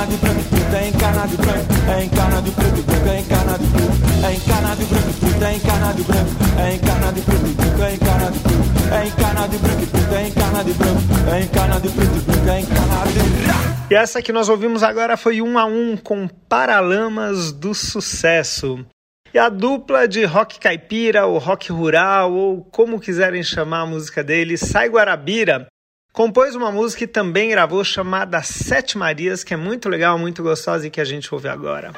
Preto, 0.06 0.74
é 0.74 0.88
encarnado 0.88 1.34
e 1.34 1.36
branco 1.36 1.52
preto, 1.52 1.90
é 1.90 2.04
encarnado 2.04 2.04
e 2.04 2.04
branco, 2.04 2.04
é 2.04 2.04
encarnado 2.04 2.48
e 2.48 2.52
preto 2.52 2.78
e 2.78 2.82
branco, 2.82 3.08
é 3.08 3.18
encarnado 3.20 3.62
e 3.62 3.66
preto, 3.66 4.24
é 4.24 4.34
encarnado 4.34 4.82
e 4.82 4.84
branco 4.84 5.12
preto, 5.12 5.44
é 5.44 5.54
encarnado 5.54 5.98
e 5.98 6.02
branco, 6.02 6.30
é 6.58 6.74
encarnado 6.74 7.18
e 7.18 7.22
preto 7.22 7.46
e 7.46 7.54
branco, 7.54 7.84
é 7.84 7.94
encarnado 7.94 8.36
e 8.36 8.38
preto, 8.38 8.92
é 8.92 9.06
encarnado 9.06 9.54
e 9.54 9.58
branco 9.58 9.82
e 9.82 9.86
preto, 9.86 10.14
é 10.14 10.28
encarnado 10.28 10.70
e 10.70 10.72
branco, 10.74 11.30
é 11.30 11.40
encarnado 11.42 11.86
e 11.86 11.90
preto 11.90 12.16
e 12.16 12.20
branco, 12.20 12.48
é 12.48 12.60
encarnado 12.60 13.10
e 13.10 13.92
E 13.92 13.94
essa 13.94 14.22
que 14.22 14.32
nós 14.32 14.48
ouvimos 14.48 14.82
agora 14.82 15.16
foi 15.16 15.42
um 15.42 15.58
a 15.58 15.64
um 15.64 15.96
com 15.96 16.28
Paralamas 16.48 17.52
do 17.52 17.74
Sucesso. 17.74 18.84
E 19.34 19.38
a 19.38 19.48
dupla 19.48 20.06
de 20.06 20.24
rock 20.24 20.60
caipira, 20.60 21.24
ou 21.24 21.38
rock 21.38 21.72
rural, 21.72 22.34
ou 22.34 22.62
como 22.64 23.00
quiserem 23.00 23.42
chamar 23.42 23.80
a 23.80 23.86
música 23.86 24.22
deles, 24.22 24.60
Sai 24.60 24.90
Guarabira, 24.90 25.66
compôs 26.12 26.54
uma 26.54 26.70
música 26.70 27.04
e 27.04 27.06
também 27.06 27.50
gravou 27.50 27.82
chamada 27.82 28.42
Sete 28.42 28.98
Marias, 28.98 29.42
que 29.42 29.54
é 29.54 29.56
muito 29.56 29.88
legal, 29.88 30.18
muito 30.18 30.42
gostosa 30.42 30.86
e 30.86 30.90
que 30.90 31.00
a 31.00 31.04
gente 31.04 31.32
ouve 31.34 31.48
agora. 31.48 31.92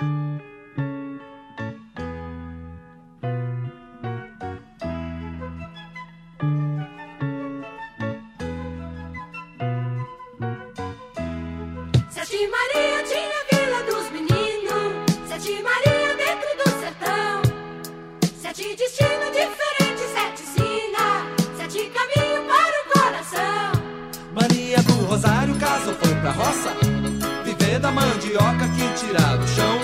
Mandioca 27.95 28.69
que 28.69 28.89
tira 28.99 29.37
do 29.37 29.49
chão. 29.49 29.79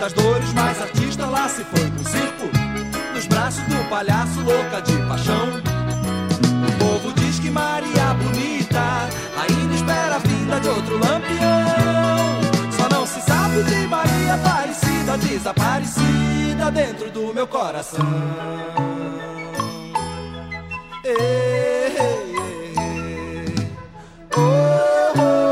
Das 0.00 0.12
dores 0.12 0.52
mais 0.52 0.80
artista 0.80 1.26
lá 1.26 1.48
se 1.48 1.64
foi 1.64 1.90
pro 1.90 2.04
circo. 2.04 2.46
Nos 3.14 3.26
braços 3.26 3.62
do 3.64 3.88
palhaço 3.88 4.40
louca 4.40 4.80
de 4.82 4.96
paixão. 5.06 5.48
O 6.68 6.78
povo 6.78 7.12
diz 7.14 7.38
que 7.38 7.50
Maria 7.50 8.14
bonita 8.14 9.08
ainda 9.40 9.74
espera 9.74 10.16
a 10.16 10.18
vinda 10.18 10.60
de 10.60 10.68
outro 10.68 10.94
lampião. 10.94 12.40
Só 12.72 12.88
não 12.88 13.06
se 13.06 13.20
sabe 13.20 13.62
de 13.62 13.86
Maria 13.86 14.34
Aparecida, 14.34 15.18
desaparecida 15.18 16.70
dentro 16.70 17.10
do 17.10 17.34
meu 17.34 17.46
coração. 17.46 18.06
Ei, 21.04 21.96
ei, 21.98 22.34
ei, 22.78 23.68
oh. 24.36 25.45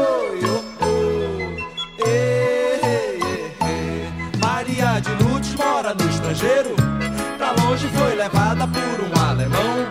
Estrangeiro. 6.35 6.75
Pra 7.39 7.53
longe 7.63 7.89
foi 7.89 8.15
levada 8.15 8.67
por 8.67 9.01
um 9.05 9.31
alemão. 9.31 9.89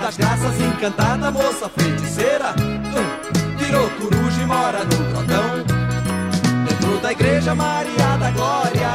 Das 0.00 0.16
graças 0.16 0.60
encantada, 0.60 1.30
moça 1.30 1.68
feiticeira. 1.76 2.54
Hum, 2.60 3.56
virou 3.58 3.90
coruja 3.90 4.42
e 4.42 4.46
mora 4.46 4.84
no 4.84 4.96
grotão. 5.10 5.64
Dentro 6.68 6.98
da 6.98 7.12
igreja 7.12 7.54
Maria 7.54 8.16
da 8.18 8.30
Glória. 8.30 8.90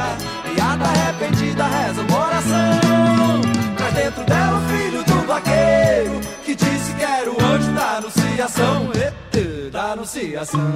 Piada 0.54 0.84
arrependida 0.84 1.66
reza 1.66 2.00
uma 2.02 2.26
oração. 2.26 3.40
Traz 3.76 3.94
dentro 3.94 4.24
dela 4.24 4.58
o 4.58 4.68
filho 4.68 5.04
do 5.04 5.26
vaqueiro. 5.26 6.20
Que 6.44 6.54
disse 6.54 6.94
que 6.94 7.04
era 7.04 7.30
o 7.30 7.44
anjo 7.44 7.72
da 7.72 7.96
anunciação. 7.98 8.90
E, 8.94 9.70
da 9.70 9.92
anunciação. 9.92 10.72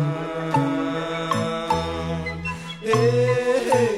E, 2.83 2.91
e, 2.91 3.92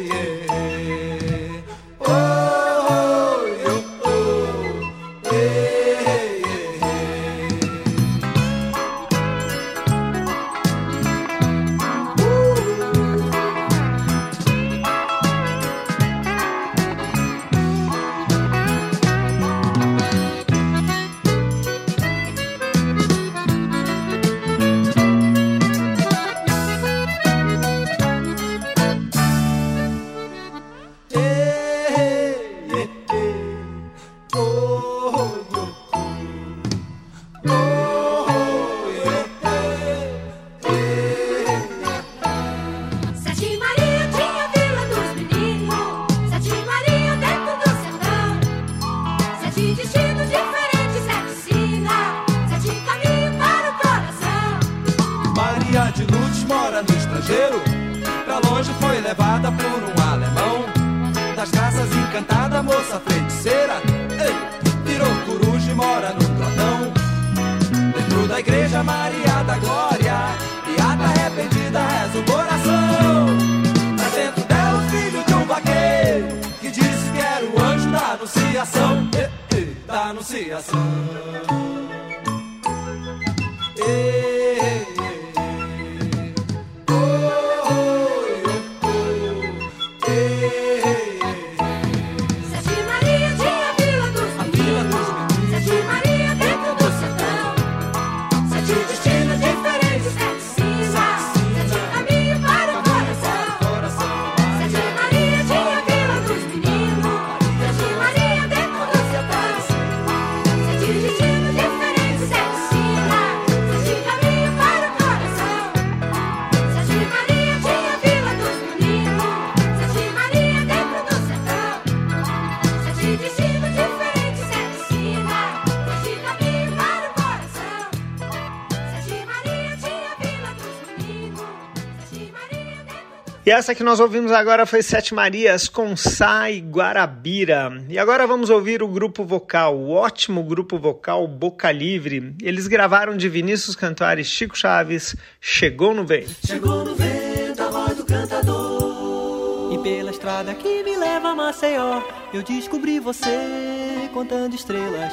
essa 133.55 133.73
que 133.73 133.85
nós 133.85 134.01
ouvimos 134.01 134.33
agora 134.33 134.67
foi 134.67 134.83
Sete 134.83 135.15
Marias 135.15 135.69
com 135.69 135.97
Sai 135.97 136.59
Guarabira. 136.59 137.85
E 137.89 137.97
agora 138.01 138.27
vamos 138.27 138.51
ouvir 138.51 138.83
o 138.83 138.89
grupo 138.89 139.25
vocal, 139.25 139.77
o 139.77 139.93
ótimo 139.93 140.43
grupo 140.43 140.77
vocal 140.77 141.29
Boca 141.29 141.71
Livre. 141.71 142.35
Eles 142.43 142.67
gravaram 142.67 143.17
de 143.17 143.29
Vinícius 143.29 143.77
Cantuário 143.77 144.25
Chico 144.25 144.59
Chaves, 144.59 145.15
Chegou 145.41 145.95
no 145.95 146.05
Vento. 146.05 146.35
Chegou 146.45 146.85
no 146.85 146.97
vento 146.97 147.63
a 147.63 147.71
voz 147.71 147.97
do 147.97 148.05
cantador. 148.05 149.73
E 149.73 149.79
pela 149.79 150.11
estrada 150.11 150.53
que 150.55 150.83
me 150.83 150.97
leva 150.97 151.29
a 151.29 151.35
Maceió, 151.37 152.03
eu 152.33 152.43
descobri 152.43 152.99
você 152.99 154.11
contando 154.13 154.57
estrelas. 154.57 155.13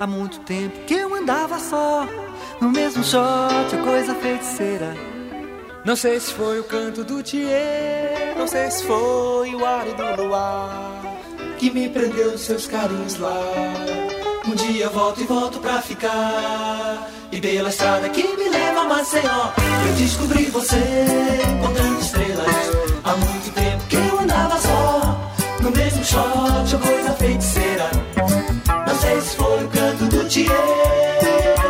Há 0.00 0.06
muito 0.06 0.40
tempo 0.40 0.78
que 0.86 0.94
eu 0.94 1.14
andava 1.14 1.58
só, 1.58 2.08
no 2.58 2.70
mesmo 2.70 3.04
shot, 3.04 3.76
a 3.76 3.82
coisa 3.84 4.14
feiticeira. 4.14 5.11
Não 5.84 5.96
sei 5.96 6.20
se 6.20 6.32
foi 6.32 6.60
o 6.60 6.64
canto 6.64 7.02
do 7.02 7.20
Tiê, 7.24 8.34
não 8.38 8.46
sei 8.46 8.70
se 8.70 8.84
foi 8.84 9.52
o 9.52 9.66
ar 9.66 9.84
do 9.84 10.22
luar 10.22 11.02
que 11.58 11.70
me 11.70 11.88
prendeu 11.88 12.38
seus 12.38 12.68
carinhos 12.68 13.18
lá. 13.18 13.36
Um 14.46 14.54
dia 14.54 14.88
volto 14.88 15.20
e 15.20 15.24
volto 15.24 15.58
pra 15.58 15.82
ficar. 15.82 17.10
E 17.32 17.40
pela 17.40 17.68
estrada 17.68 18.08
que 18.10 18.22
me 18.22 18.48
leva 18.48 18.82
a 18.82 18.84
Maceió, 18.84 19.52
eu 19.88 19.94
descobri 19.94 20.44
você 20.46 20.78
contando 21.60 22.00
estrelas. 22.00 22.70
Há 23.02 23.16
muito 23.16 23.52
tempo 23.52 23.84
que 23.88 23.96
eu 23.96 24.20
andava 24.20 24.58
só, 24.60 25.30
no 25.62 25.70
mesmo 25.72 26.04
shot 26.04 26.76
coisa 26.80 27.12
feiticeira. 27.14 27.90
Não 28.86 28.94
sei 29.00 29.20
se 29.20 29.36
foi 29.36 29.64
o 29.64 29.68
canto 29.68 30.04
do 30.04 30.28
Tiê, 30.28 30.46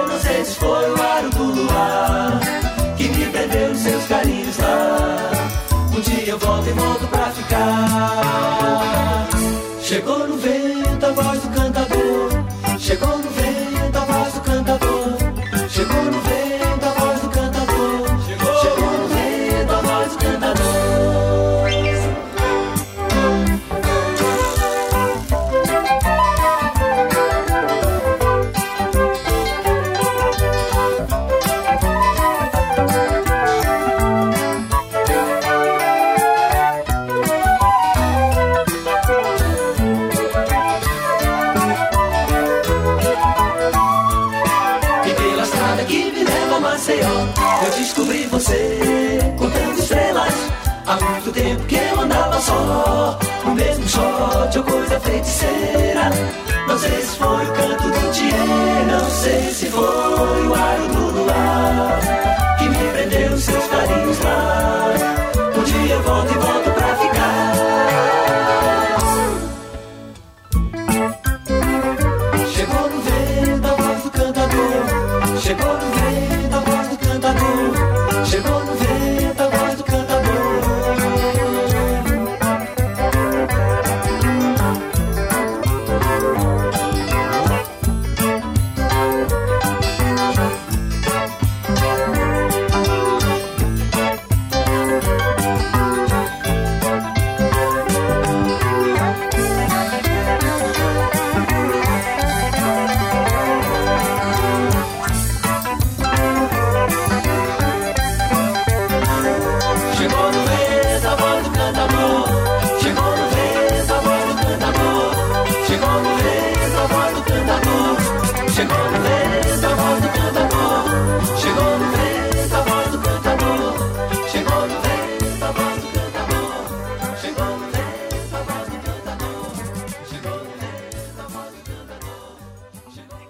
não 0.07 0.21
sei 0.21 0.45
se 0.45 0.55
foi 0.57 0.91
o 0.91 1.03
ar 1.03 1.23
do 1.31 1.45
luar 1.45 2.42
volto 6.53 6.69
e 6.69 6.73
volto 6.73 7.07
pra 7.09 7.31
ficar. 7.31 8.19
Chegou 9.81 10.29
no 10.29 10.37
vento 10.37 11.07
a 11.07 11.13
voz 11.13 11.41
do 11.41 11.49
cantador. 11.51 12.31
Chegou 12.79 13.19
no 13.19 13.22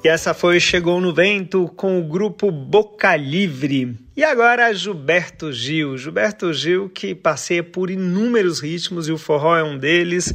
E 0.05 0.09
essa 0.09 0.35
foi 0.35 0.59
Chegou 0.59 1.01
no 1.01 1.15
Vento 1.15 1.69
com 1.77 2.01
o 2.01 2.03
grupo 2.03 2.51
Boca 2.51 3.15
Livre. 3.15 3.97
E 4.17 4.25
agora 4.25 4.75
Gilberto 4.75 5.53
Gil. 5.53 5.97
Gilberto 5.97 6.53
Gil 6.53 6.89
que 6.89 7.15
passeia 7.15 7.63
por 7.63 7.89
inúmeros 7.89 8.59
ritmos 8.59 9.07
e 9.07 9.13
o 9.13 9.19
forró 9.19 9.57
é 9.57 9.63
um 9.63 9.79
deles. 9.79 10.33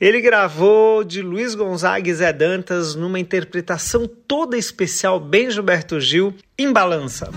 Ele 0.00 0.20
gravou 0.20 1.04
de 1.04 1.22
Luiz 1.22 1.54
Gonzaga 1.54 2.10
e 2.10 2.14
Zé 2.14 2.32
Dantas 2.32 2.96
numa 2.96 3.20
interpretação 3.20 4.08
toda 4.08 4.58
especial, 4.58 5.20
bem 5.20 5.48
Gilberto 5.48 6.00
Gil, 6.00 6.34
em 6.58 6.72
balança. 6.72 7.30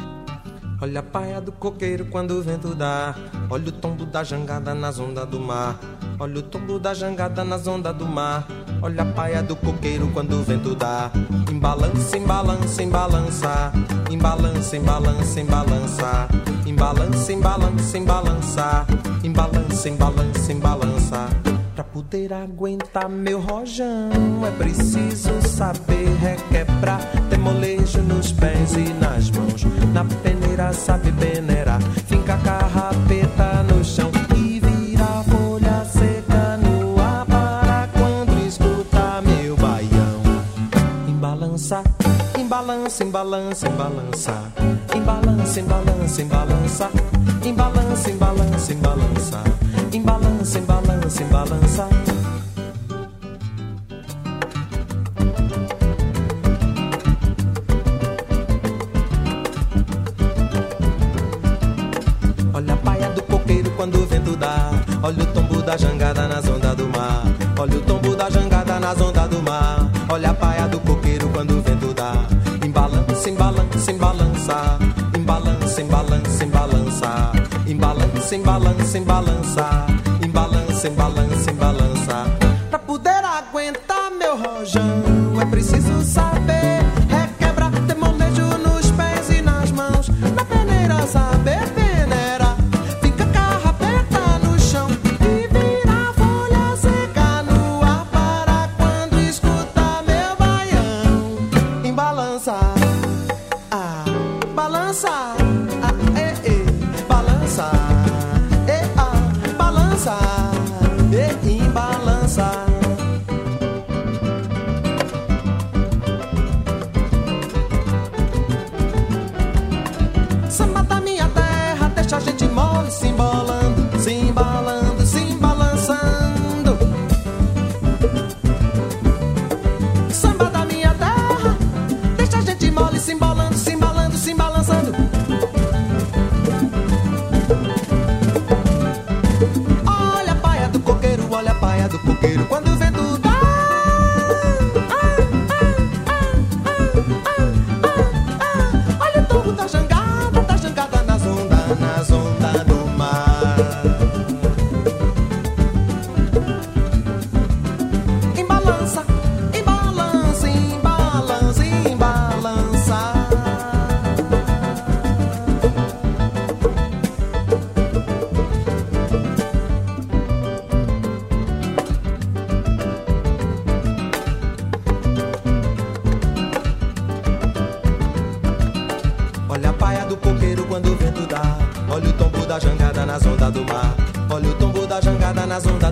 Olha 0.82 1.02
a 1.02 1.04
paia 1.04 1.40
do 1.40 1.52
coqueiro 1.52 2.06
quando 2.06 2.32
o 2.32 2.42
vento 2.42 2.74
dá. 2.74 3.16
Olha 3.52 3.70
o 3.70 3.72
tombo 3.72 4.04
da 4.04 4.24
jangada 4.24 4.74
nas 4.74 4.98
ondas 4.98 5.28
do 5.28 5.40
mar. 5.40 5.80
Olha 6.20 6.40
o 6.40 6.42
tombo 6.42 6.80
da 6.80 6.96
jangada 6.96 7.44
nas 7.44 7.68
ondas 7.68 7.96
do 7.96 8.08
mar. 8.08 8.48
Olha 8.82 9.04
a 9.04 9.06
paia 9.06 9.44
do 9.44 9.56
coqueiro 9.56 10.10
quando 10.12 10.34
o 10.34 10.44
vento 10.44 10.74
dá. 10.74 11.12
Em 11.52 11.60
balança, 11.60 12.18
em 12.18 12.26
balança, 12.26 12.82
em 12.82 12.90
balança. 12.90 13.72
Em 14.10 14.18
balança, 14.18 14.78
em 14.78 14.82
balança, 14.82 15.40
em 15.40 15.46
balança. 15.46 16.28
Em 16.66 16.74
balança, 16.74 17.32
em 17.32 17.40
balança, 17.40 17.98
em 17.98 18.04
balança. 18.04 18.88
Em 19.24 19.32
balança, 19.32 19.90
em 19.90 19.96
balança, 19.96 20.52
em 20.52 20.60
balança. 20.60 21.30
Pra 21.76 21.84
poder 21.84 22.34
aguentar 22.34 23.08
meu 23.08 23.40
rojão 23.40 24.10
é 24.48 24.52
preciso 24.58 25.40
saber 25.48 26.08
requebrar. 26.20 27.00
Ter 27.30 27.38
molejo 27.38 28.02
nos 28.02 28.32
pés 28.32 28.74
e 28.74 28.92
nas 28.94 29.30
mãos. 29.30 29.64
Na 29.94 30.04
peneira 30.04 30.74
sabe 30.74 31.12
peneirar. 31.12 31.80
Finca 32.08 32.34
a 32.34 32.38
balança, 42.68 43.04
em 43.04 43.10
balança, 43.10 43.68
em 43.68 43.72
balança. 43.72 44.54
Em 44.94 45.02
balança, 45.02 45.60
em 45.62 45.64
balança, 45.64 46.22
em 46.22 46.28
balança. 46.28 46.92
Em 47.46 47.54
balança, 47.54 48.10
em 48.12 48.18
balança, 48.18 48.74
em 48.74 48.78
balança. 48.78 49.44
Em 49.94 50.02
balança, 50.02 50.60
em 50.60 50.66
balança, 50.66 51.24
em 51.24 51.28
balança. 51.28 51.88
Olha 62.54 62.74
a 62.74 62.78
paia 62.78 63.10
do 63.12 63.24
coqueiro 63.24 63.72
quando 63.78 63.96
o 63.96 64.06
vento 64.06 64.36
dá. 64.36 64.72
Olha 65.02 65.24
o 65.24 65.28
tombo 65.28 65.62
da 65.62 65.78
jangada 65.78 66.28
nas 66.28 66.46
ondas 66.50 66.76
do 66.76 66.88
mar. 66.90 67.24
Olha 67.58 67.78
o 67.78 67.82
tombo 67.84 68.14
da 68.14 68.30
jangada 68.30 68.78
nas 68.78 69.00
ondas 69.00 69.30
do 69.30 69.42
mar. 69.42 69.87
Balança, 73.78 73.90
em 73.92 73.98
balança, 73.98 74.80
em 75.18 75.24
balança. 75.24 75.24
Em 75.24 75.24
balança, 75.24 75.82
em 75.82 75.88
balança, 75.88 76.44
em 76.44 76.50
balança. 76.50 77.32
Em 77.68 77.78
balança, 77.78 78.36
em 78.36 78.42
balança, 78.42 78.98
em 78.98 79.04
balança. 79.04 79.86
Em 80.24 80.30
balança, 80.30 80.88
em 80.88 80.94
balança, 80.94 81.52
em 81.52 81.56
balança. 81.56 82.26
Pra 82.70 82.80
poder 82.80 83.24
aguentar 83.24 84.12
meu 84.12 84.36
rojão 84.38 85.42
é 85.42 85.46
preciso 85.46 86.02
saber 86.02 86.57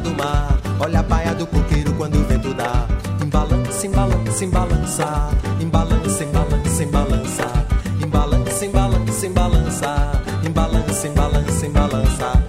do 0.06 0.16
mar. 0.16 0.56
Olha 0.80 0.99
a 0.99 1.03
baia 1.03 1.34
do 1.34 1.47
coqueiro 1.47 1.91
quando 1.93 2.16
o 2.16 2.24
vento 2.24 2.53
dá. 2.53 2.88
Embalança, 3.24 3.88
embalança, 3.88 4.45
embalança. 4.45 5.30
Embalança, 5.60 6.24
embalança, 6.24 6.84
embalança. 6.84 7.47
Embalança, 8.03 8.66
embalança, 8.66 9.26
embalança. 9.26 10.12
Embalança, 10.45 11.08
embalança, 11.08 11.66
embalança. 11.66 12.45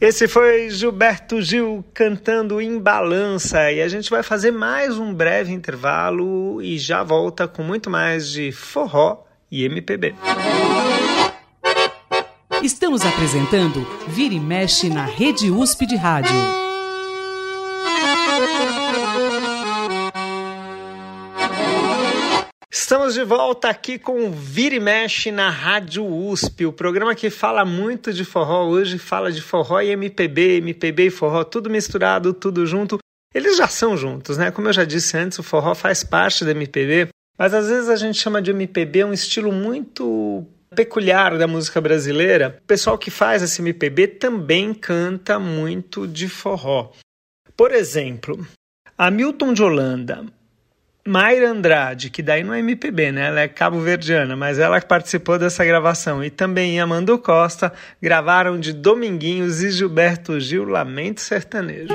Esse 0.00 0.26
foi 0.26 0.70
Gilberto 0.70 1.42
Gil 1.42 1.84
cantando 1.92 2.58
em 2.58 2.78
balança 2.78 3.70
e 3.70 3.82
a 3.82 3.88
gente 3.88 4.08
vai 4.08 4.22
fazer 4.22 4.50
mais 4.50 4.96
um 4.96 5.12
breve 5.12 5.52
intervalo 5.52 6.62
e 6.62 6.78
já 6.78 7.02
volta 7.02 7.46
com 7.46 7.62
muito 7.62 7.90
mais 7.90 8.30
de 8.30 8.50
forró 8.50 9.24
e 9.50 9.62
MPB. 9.64 10.14
Estamos 12.62 13.04
apresentando 13.04 13.86
Vira 14.08 14.32
e 14.32 14.40
Mexe 14.40 14.88
na 14.88 15.04
Rede 15.04 15.50
USP 15.50 15.84
de 15.84 15.96
Rádio. 15.96 16.59
Estamos 22.90 23.14
de 23.14 23.22
volta 23.22 23.68
aqui 23.68 24.00
com 24.00 24.32
Vira 24.32 24.74
e 24.74 24.80
Mexe 24.80 25.30
na 25.30 25.48
Rádio 25.48 26.04
USP, 26.04 26.66
o 26.66 26.72
programa 26.72 27.14
que 27.14 27.30
fala 27.30 27.64
muito 27.64 28.12
de 28.12 28.24
forró. 28.24 28.66
Hoje 28.66 28.98
fala 28.98 29.30
de 29.30 29.40
forró 29.40 29.80
e 29.80 29.90
MPB, 29.90 30.56
MPB 30.56 31.06
e 31.06 31.10
forró, 31.10 31.44
tudo 31.44 31.70
misturado, 31.70 32.34
tudo 32.34 32.66
junto. 32.66 32.98
Eles 33.32 33.56
já 33.56 33.68
são 33.68 33.96
juntos, 33.96 34.36
né? 34.36 34.50
Como 34.50 34.66
eu 34.66 34.72
já 34.72 34.84
disse 34.84 35.16
antes, 35.16 35.38
o 35.38 35.42
forró 35.44 35.72
faz 35.72 36.02
parte 36.02 36.44
da 36.44 36.50
MPB, 36.50 37.10
mas 37.38 37.54
às 37.54 37.68
vezes 37.68 37.88
a 37.88 37.94
gente 37.94 38.18
chama 38.18 38.42
de 38.42 38.50
MPB 38.50 39.04
um 39.04 39.12
estilo 39.12 39.52
muito 39.52 40.44
peculiar 40.74 41.38
da 41.38 41.46
música 41.46 41.80
brasileira. 41.80 42.58
O 42.60 42.66
pessoal 42.66 42.98
que 42.98 43.08
faz 43.08 43.40
esse 43.40 43.62
MPB 43.62 44.08
também 44.08 44.74
canta 44.74 45.38
muito 45.38 46.08
de 46.08 46.28
forró. 46.28 46.90
Por 47.56 47.70
exemplo, 47.70 48.44
Hamilton 48.98 49.52
de 49.52 49.62
Holanda, 49.62 50.24
Mayra 51.06 51.50
Andrade, 51.50 52.10
que 52.10 52.22
daí 52.22 52.44
não 52.44 52.52
é 52.52 52.58
MPB, 52.58 53.12
né? 53.12 53.26
Ela 53.28 53.40
é 53.40 53.48
cabo-verdiana, 53.48 54.36
mas 54.36 54.58
ela 54.58 54.80
participou 54.80 55.38
dessa 55.38 55.64
gravação. 55.64 56.22
E 56.22 56.28
também 56.30 56.78
Amanda 56.78 57.16
Costa 57.16 57.72
gravaram 58.02 58.60
de 58.60 58.72
Dominguinhos 58.72 59.62
e 59.62 59.70
Gilberto 59.70 60.38
Gil 60.38 60.64
Lamento 60.64 61.20
Sertanejo. 61.20 61.94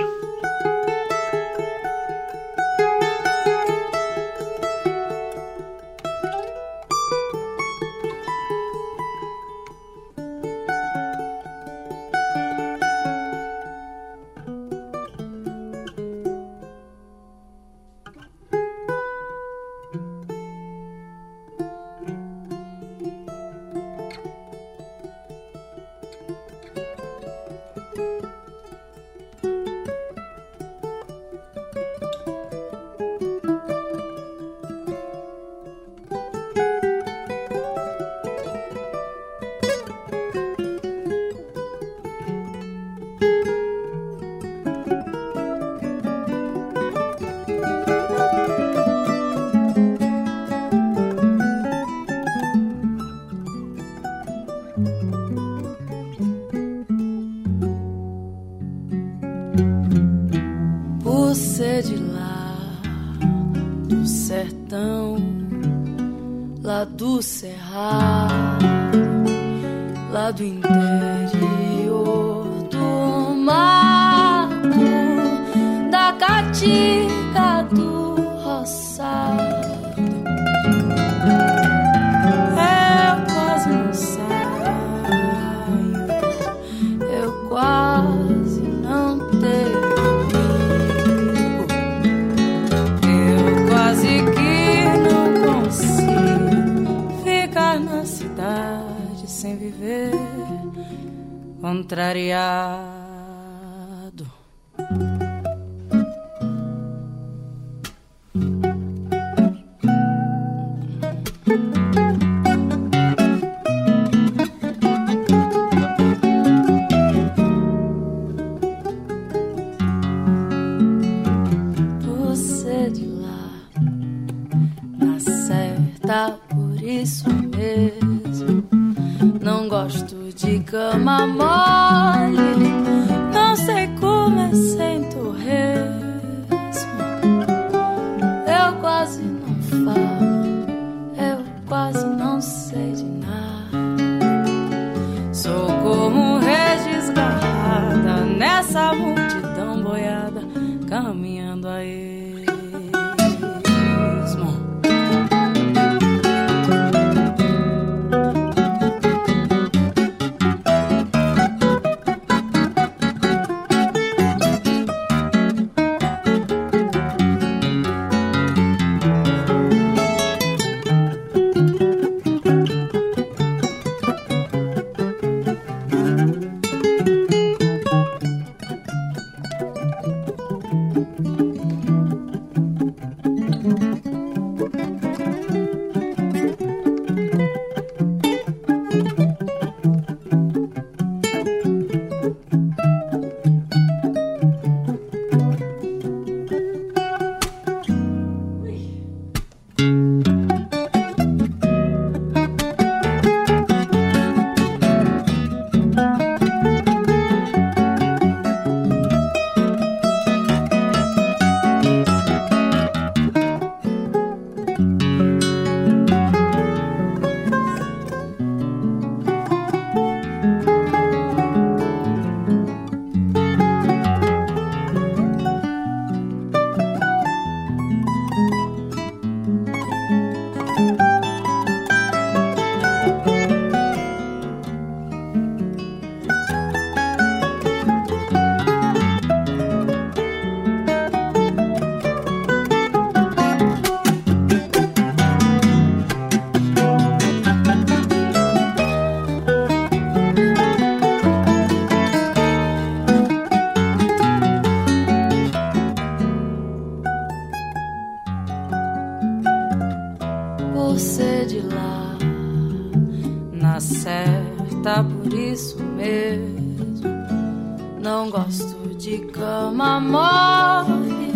Não 268.05 268.29
gosto 268.29 268.95
de 268.99 269.17
cama 269.17 269.99
mole, 269.99 271.33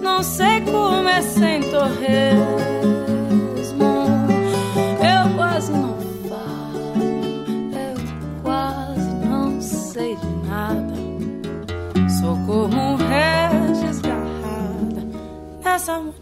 não 0.00 0.22
sei 0.22 0.60
comer 0.60 1.18
é 1.18 1.20
sem 1.20 1.60
torresmo. 1.62 2.44
Eu 5.02 5.36
quase 5.36 5.72
não 5.72 5.96
falo, 6.28 7.02
eu 7.74 8.40
quase 8.40 9.14
não 9.28 9.60
sei 9.60 10.14
de 10.14 10.28
nada. 10.48 10.94
Sou 12.20 12.36
como 12.46 12.92
um 12.92 12.94
rei 12.94 13.72
desgarrada 13.82 15.04
nessa 15.64 15.98
mulher. 15.98 16.19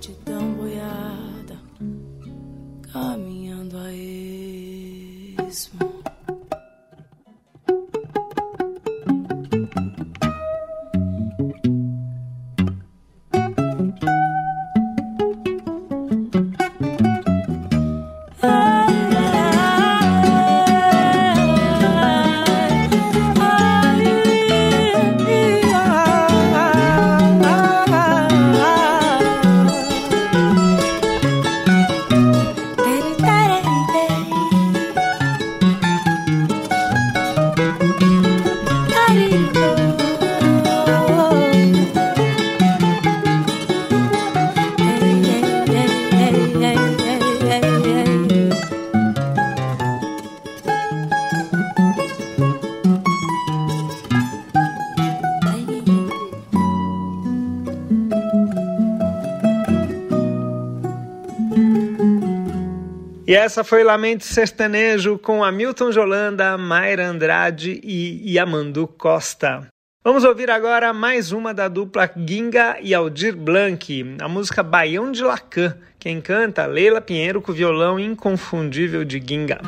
Essa 63.49 63.65
foi 63.65 63.83
Lamento 63.83 64.25
Sertanejo 64.25 65.17
com 65.17 65.43
Hamilton 65.43 65.91
Jolanda, 65.91 66.59
Mayra 66.59 67.07
Andrade 67.09 67.81
e 67.83 68.35
Yamandu 68.35 68.87
Costa. 68.87 69.67
Vamos 70.05 70.23
ouvir 70.23 70.51
agora 70.51 70.93
mais 70.93 71.33
uma 71.33 71.55
da 71.55 71.67
dupla 71.67 72.11
Ginga 72.15 72.77
e 72.83 72.95
Aldir 72.95 73.35
Blanc, 73.35 74.17
a 74.21 74.29
música 74.29 74.63
Baião 74.63 75.11
de 75.11 75.25
Lacan, 75.25 75.75
quem 75.99 76.21
canta 76.21 76.67
Leila 76.67 77.01
Pinheiro 77.01 77.41
com 77.41 77.51
o 77.51 77.55
violão 77.55 77.99
inconfundível 77.99 79.03
de 79.03 79.19
Ginga. 79.19 79.63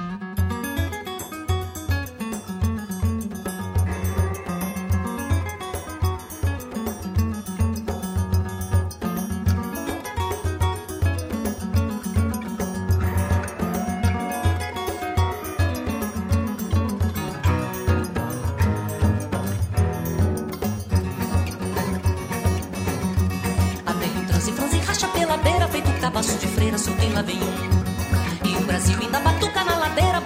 feira, 26.61 26.77
sorteio 26.77 27.15
lá 27.15 27.23
vem 27.23 27.39
um. 27.39 28.47
E 28.47 28.57
o 28.63 28.67
Brasil 28.67 28.99
ainda 29.01 29.19
batuca 29.21 29.65
na 29.65 29.79
ladeira, 29.79 30.21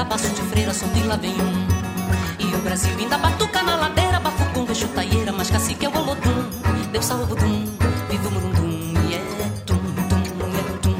cabaço 0.00 0.30
de 0.30 0.40
freira, 0.44 0.72
só 0.72 0.86
de 0.86 1.02
lá 1.02 1.16
vem 1.16 1.30
um. 1.32 1.66
E 2.38 2.54
o 2.54 2.58
Brasil 2.62 2.90
ainda 2.98 3.18
batuca 3.18 3.62
na 3.62 3.76
ladeira, 3.76 4.18
bafucum, 4.18 4.64
vejo 4.64 4.88
taieira, 4.88 5.30
mas 5.30 5.50
cacique 5.50 5.84
é 5.84 5.90
o 5.90 5.94
olodum. 5.94 6.48
Deus 6.90 7.04
salvo 7.04 7.34
dum, 7.34 7.66
vivo 8.08 8.28
o 8.28 8.32
murundum, 8.32 8.94
e 9.10 9.14
é 9.14 9.18
tum, 9.66 9.76
tum, 10.08 10.16
é 10.56 10.62
tum, 10.80 10.94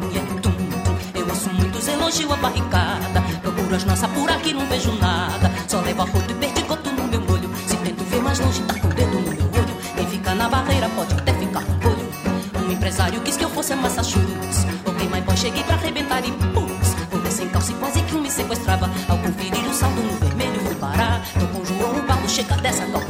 tum, 0.00 0.16
é 0.16 0.40
tum, 0.40 0.40
tum. 0.40 0.96
Eu 1.14 1.28
ouço 1.28 1.50
muitos 1.50 1.86
elogios 1.88 2.32
à 2.32 2.36
barricada, 2.36 3.20
procuro 3.42 3.76
as 3.76 3.84
nossas 3.84 4.10
por 4.12 4.30
aqui, 4.30 4.54
não 4.54 4.66
vejo 4.66 4.92
nada. 4.92 5.52
Só 5.68 5.80
levo 5.82 6.04
roto 6.06 6.32
e 6.32 6.34
perdigoto 6.34 6.90
no 6.90 7.04
meu 7.06 7.20
molho, 7.20 7.50
se 7.66 7.76
tento 7.76 8.02
ver 8.04 8.22
mais 8.22 8.38
longe, 8.40 8.62
tá 8.62 8.80
com 8.80 8.88
o 8.88 8.94
dedo 8.94 9.20
no 9.20 9.30
meu 9.30 9.44
olho. 9.44 9.76
Quem 9.94 10.06
fica 10.06 10.34
na 10.34 10.48
barreira 10.48 10.88
pode 10.96 11.12
até 11.12 11.34
ficar 11.34 11.64
com 11.64 11.88
olho. 11.88 12.66
Um 12.66 12.72
empresário 12.72 13.20
quis 13.20 13.36
que 13.36 13.44
eu 13.44 13.50
fosse 13.50 13.74
a 13.74 13.76
Massachusetts, 13.76 14.66
ok, 14.86 15.06
mas 15.10 15.22
bom, 15.22 15.36
cheguei 15.36 15.62
pra 15.64 15.74
arrebentar 15.74 16.24
e 16.24 16.47
sequestrava. 18.38 18.88
Ao 19.08 19.18
conferir 19.18 19.66
o 19.68 19.74
saldo 19.74 20.00
no 20.00 20.12
vermelho, 20.16 20.70
o 20.70 20.74
Pará, 20.76 21.20
com 21.52 21.64
João, 21.64 21.98
o 21.98 22.02
Paulo, 22.04 22.28
chega 22.28 22.56
dessa 22.56 22.86
calma. 22.86 23.07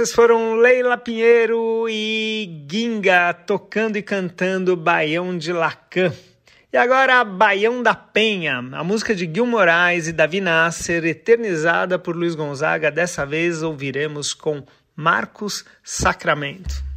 Esses 0.00 0.14
foram 0.14 0.54
Leila 0.54 0.96
Pinheiro 0.96 1.88
e 1.90 2.64
Ginga 2.70 3.34
tocando 3.34 3.96
e 3.96 4.02
cantando 4.02 4.76
Baião 4.76 5.36
de 5.36 5.52
Lacan. 5.52 6.12
E 6.72 6.76
agora 6.76 7.24
Baião 7.24 7.82
da 7.82 7.96
Penha, 7.96 8.58
a 8.58 8.84
música 8.84 9.12
de 9.12 9.28
Gil 9.28 9.44
Moraes 9.44 10.06
e 10.06 10.12
Davi 10.12 10.40
Nasser, 10.40 11.04
eternizada 11.04 11.98
por 11.98 12.14
Luiz 12.14 12.36
Gonzaga, 12.36 12.92
dessa 12.92 13.26
vez 13.26 13.60
ouviremos 13.60 14.32
com 14.32 14.62
Marcos 14.94 15.64
Sacramento. 15.82 16.87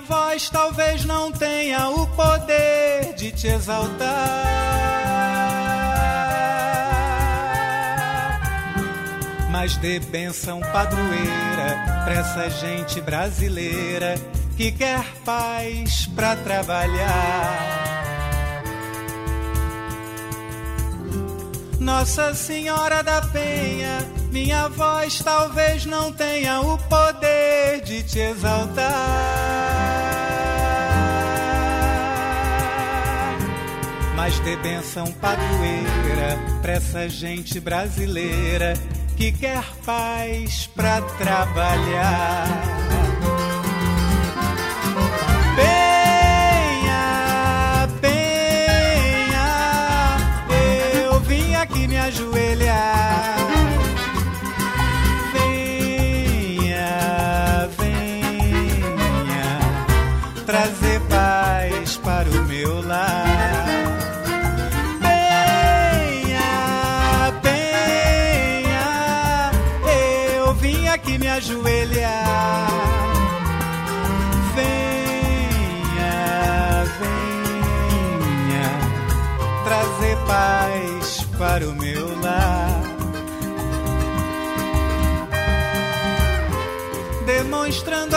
Minha 0.00 0.02
voz 0.02 0.48
talvez 0.48 1.04
não 1.04 1.30
tenha 1.30 1.88
o 1.90 2.06
poder 2.08 3.14
de 3.14 3.30
te 3.32 3.48
exaltar. 3.48 4.08
Mas 9.50 9.76
dê 9.76 10.00
benção 10.00 10.60
padroeira 10.60 12.04
pra 12.04 12.14
essa 12.14 12.50
gente 12.50 13.00
brasileira 13.00 14.14
que 14.56 14.72
quer 14.72 15.04
paz 15.24 16.06
pra 16.14 16.36
trabalhar. 16.36 17.90
Nossa 21.78 22.34
Senhora 22.34 23.02
da 23.02 23.22
Penha, 23.22 23.98
minha 24.30 24.68
voz 24.68 25.20
talvez 25.20 25.84
não 25.86 26.12
tenha 26.12 26.60
o 26.60 26.78
poder 26.78 27.80
de 27.82 28.02
te 28.02 28.18
exaltar. 28.18 28.90
Mas 34.16 34.38
dê 34.40 34.56
benção 34.56 35.10
padroeira 35.12 36.38
pra 36.62 36.72
essa 36.72 37.08
gente 37.08 37.58
brasileira 37.58 38.74
que 39.16 39.32
quer 39.32 39.64
paz 39.84 40.68
pra 40.74 41.02
trabalhar. 41.02 42.89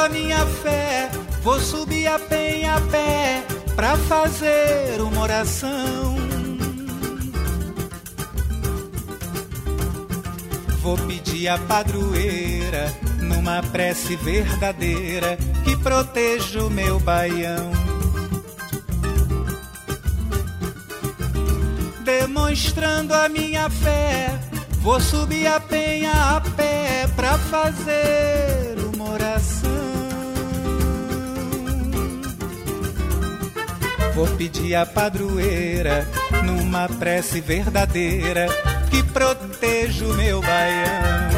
Demonstrando 0.03 0.05
a 0.05 0.09
minha 0.09 0.45
fé, 0.45 1.09
vou 1.41 1.59
subir 1.61 2.07
a 2.07 2.19
penha 2.19 2.75
a 2.75 2.81
pé 2.81 3.43
pra 3.73 3.95
fazer 3.95 4.99
uma 4.99 5.21
oração. 5.21 6.17
Vou 10.81 10.97
pedir 10.97 11.47
a 11.47 11.57
padroeira 11.57 12.93
numa 13.21 13.63
prece 13.63 14.17
verdadeira 14.17 15.37
que 15.63 15.77
proteja 15.77 16.63
o 16.63 16.69
meu 16.69 16.99
baião. 16.99 17.71
Demonstrando 22.03 23.13
a 23.13 23.29
minha 23.29 23.69
fé, 23.69 24.37
vou 24.81 24.99
subir 24.99 25.47
a 25.47 25.61
penha 25.61 26.11
a 26.11 26.41
pé 26.41 27.07
pra 27.15 27.37
fazer 27.37 28.75
uma 28.93 29.11
oração. 29.11 29.92
Vou 34.15 34.27
pedir 34.37 34.75
a 34.75 34.85
padroeira 34.85 36.07
numa 36.45 36.87
prece 36.87 37.41
verdadeira 37.41 38.47
que 38.91 39.01
proteja 39.01 40.05
o 40.05 40.13
meu 40.13 40.39
baião. 40.39 41.29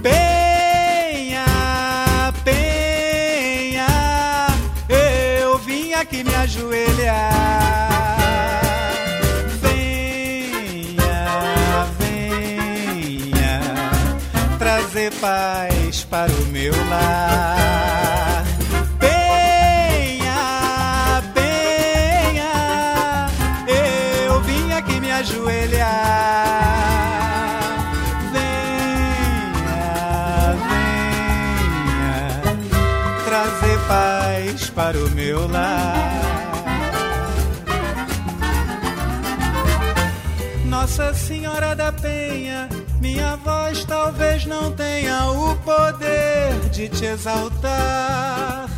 Penha, 0.00 1.44
penha, 2.44 3.86
eu 4.88 5.58
vim 5.58 5.92
aqui 5.92 6.22
me 6.22 6.34
ajoelhar. 6.36 7.32
Venha, 9.60 11.04
venha, 11.98 13.60
trazer 14.56 15.12
paz 15.14 16.04
para 16.04 16.30
o 16.30 16.46
meu 16.46 16.72
lar. 16.88 17.89
Para 34.82 34.96
o 34.96 35.10
meu 35.10 35.46
lar. 35.46 35.94
Nossa 40.64 41.12
Senhora 41.12 41.76
da 41.76 41.92
Penha, 41.92 42.66
minha 42.98 43.36
voz 43.36 43.84
talvez 43.84 44.46
não 44.46 44.72
tenha 44.72 45.26
o 45.32 45.54
poder 45.56 46.58
de 46.72 46.88
te 46.88 47.04
exaltar. 47.04 48.70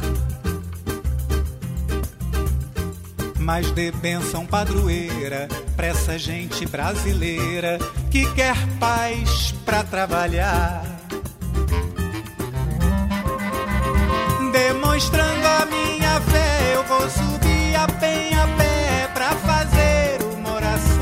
Mas 3.39 3.71
dê 3.71 3.93
benção 3.93 4.45
padroeira 4.45 5.47
pra 5.77 5.87
essa 5.87 6.19
gente 6.19 6.67
brasileira 6.67 7.79
que 8.11 8.27
quer 8.35 8.57
paz 8.81 9.55
pra 9.65 9.85
trabalhar. 9.85 10.83
Demonstrando 14.53 15.47
a 15.47 15.67
minha 15.67 15.92
vou 16.85 17.09
subir 17.09 17.77
a 17.77 17.87
penha 18.01 18.45
a 18.45 18.49
pé 18.57 19.09
pra 19.15 19.31
fazer 19.33 20.19
uma 20.37 20.55
oração. 20.55 20.93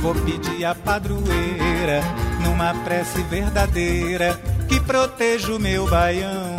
Vou 0.00 0.14
pedir 0.14 0.64
a 0.64 0.74
padroeira 0.74 2.02
numa 2.42 2.74
prece 2.84 3.22
verdadeira 3.22 4.40
que 4.68 4.80
proteja 4.80 5.52
o 5.52 5.58
meu 5.58 5.88
baião. 5.88 6.56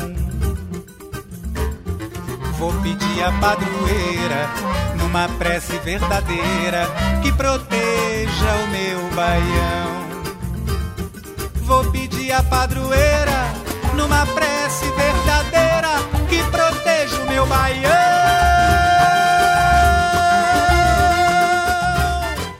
Vou 2.57 2.73
pedir 2.81 3.23
a 3.23 3.31
padroeira 3.39 4.49
numa 4.97 5.29
prece 5.29 5.77
verdadeira 5.79 6.87
que 7.23 7.31
proteja 7.31 8.55
o 8.63 8.67
meu 8.67 9.09
baião. 9.15 9.99
Vou 11.63 11.89
pedir 11.91 12.31
a 12.31 12.43
padroeira 12.43 13.28
numa 13.99 14.25
prece 14.27 14.85
verdadeira 14.85 15.89
que 16.29 16.41
proteja 16.49 17.21
o 17.21 17.29
meu 17.29 17.45
baião. 17.45 17.89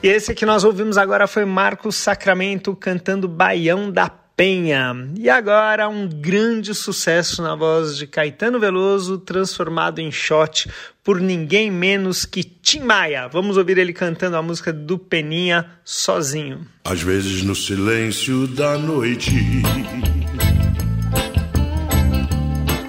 E 0.03 0.07
esse 0.07 0.35
que 0.35 0.45
nós 0.45 0.65
ouvimos 0.65 0.97
agora 0.97 1.27
foi 1.27 1.45
Marcos 1.45 1.95
Sacramento 1.95 2.75
cantando 2.75 3.27
Baião 3.27 3.89
da 3.89 4.09
Penha. 4.09 4.93
E 5.17 5.29
agora 5.29 5.87
um 5.87 6.07
grande 6.07 6.73
sucesso 6.73 7.41
na 7.41 7.55
voz 7.55 7.97
de 7.97 8.07
Caetano 8.07 8.59
Veloso, 8.59 9.17
transformado 9.17 9.99
em 9.99 10.11
shot 10.11 10.69
por 11.03 11.21
ninguém 11.21 11.71
menos 11.71 12.25
que 12.25 12.43
Tim 12.43 12.81
Maia. 12.81 13.27
Vamos 13.27 13.57
ouvir 13.57 13.77
ele 13.77 13.93
cantando 13.93 14.35
a 14.37 14.41
música 14.41 14.71
do 14.71 14.97
Peninha 14.97 15.65
sozinho. 15.83 16.65
Às 16.85 17.01
vezes 17.01 17.43
no 17.43 17.55
silêncio 17.55 18.47
da 18.47 18.77
noite 18.77 19.31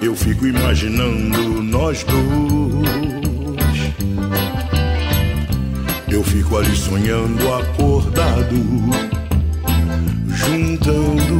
eu 0.01 0.15
fico 0.15 0.47
imaginando 0.47 1.61
nós 1.61 2.03
dois. 2.03 3.21
Eu 6.09 6.23
fico 6.23 6.57
ali 6.57 6.75
sonhando 6.75 7.53
acordado, 7.53 8.55
juntando 10.27 11.39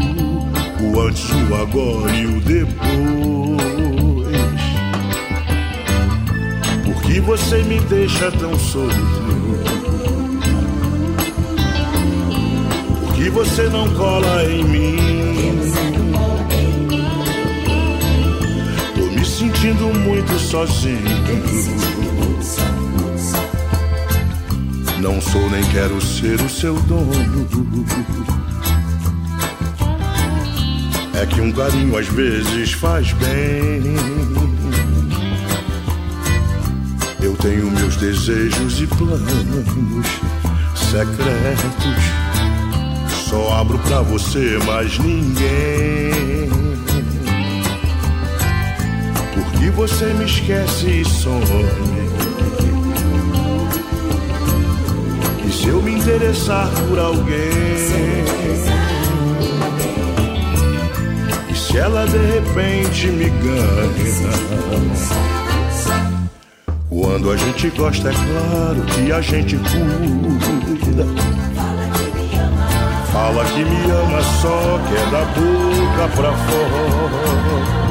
o 0.80 1.00
antes, 1.02 1.30
o 1.30 1.56
agora 1.56 2.16
e 2.16 2.26
o 2.28 2.40
depois. 2.42 2.82
Por 6.86 7.02
que 7.02 7.20
você 7.20 7.64
me 7.64 7.80
deixa 7.82 8.32
tão 8.32 8.58
solto? 8.60 8.96
Por 13.02 13.14
que 13.16 13.30
você 13.30 13.64
não 13.64 13.90
cola 13.96 14.46
em 14.46 14.64
mim? 14.64 15.81
Sentindo 19.42 19.92
muito 20.02 20.38
sozinho. 20.38 21.02
Não 25.00 25.20
sou 25.20 25.50
nem 25.50 25.64
quero 25.72 26.00
ser 26.00 26.40
o 26.40 26.48
seu 26.48 26.80
dono. 26.82 27.12
É 31.20 31.26
que 31.26 31.42
um 31.42 31.52
carinho 31.52 31.98
às 31.98 32.08
vezes 32.10 32.74
faz 32.74 33.14
bem. 33.14 33.82
Eu 37.20 37.36
tenho 37.38 37.72
meus 37.72 37.96
desejos 37.96 38.80
e 38.80 38.86
planos 38.86 40.08
secretos. 40.76 42.04
Só 43.28 43.60
abro 43.60 43.80
pra 43.80 44.02
você, 44.04 44.60
mais 44.68 45.00
ninguém. 45.00 46.22
Porque 49.34 49.70
você 49.72 50.06
me 50.14 50.26
esquece 50.26 51.02
e 51.02 51.06
some. 51.06 51.46
E 55.46 55.52
se 55.52 55.68
eu 55.68 55.82
me 55.82 55.94
interessar 55.94 56.70
por 56.88 57.00
alguém? 57.00 57.36
E 61.50 61.56
se 61.56 61.78
ela 61.78 62.06
de 62.06 62.18
repente 62.18 63.08
me 63.08 63.30
ganha? 63.30 64.72
Quando 66.90 67.32
a 67.32 67.38
gente 67.38 67.70
gosta, 67.70 68.10
é 68.10 68.14
claro 68.14 68.82
que 68.84 69.12
a 69.12 69.22
gente 69.22 69.58
cuida. 69.58 71.06
Fala 73.12 73.46
que 73.46 73.64
me 73.64 73.92
ama 73.92 74.22
só, 74.42 74.80
que 74.88 74.96
é 74.96 75.06
da 75.12 75.24
boca 75.26 76.08
pra 76.16 76.34
fora. 76.34 77.91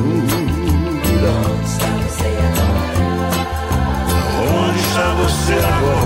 Você 5.21 5.53
agora? 5.53 6.01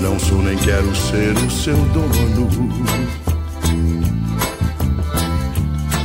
Não 0.00 0.18
sou 0.18 0.42
nem 0.42 0.56
quero 0.58 0.94
ser 0.94 1.36
o 1.36 1.50
seu 1.50 1.76
dono. 1.76 2.70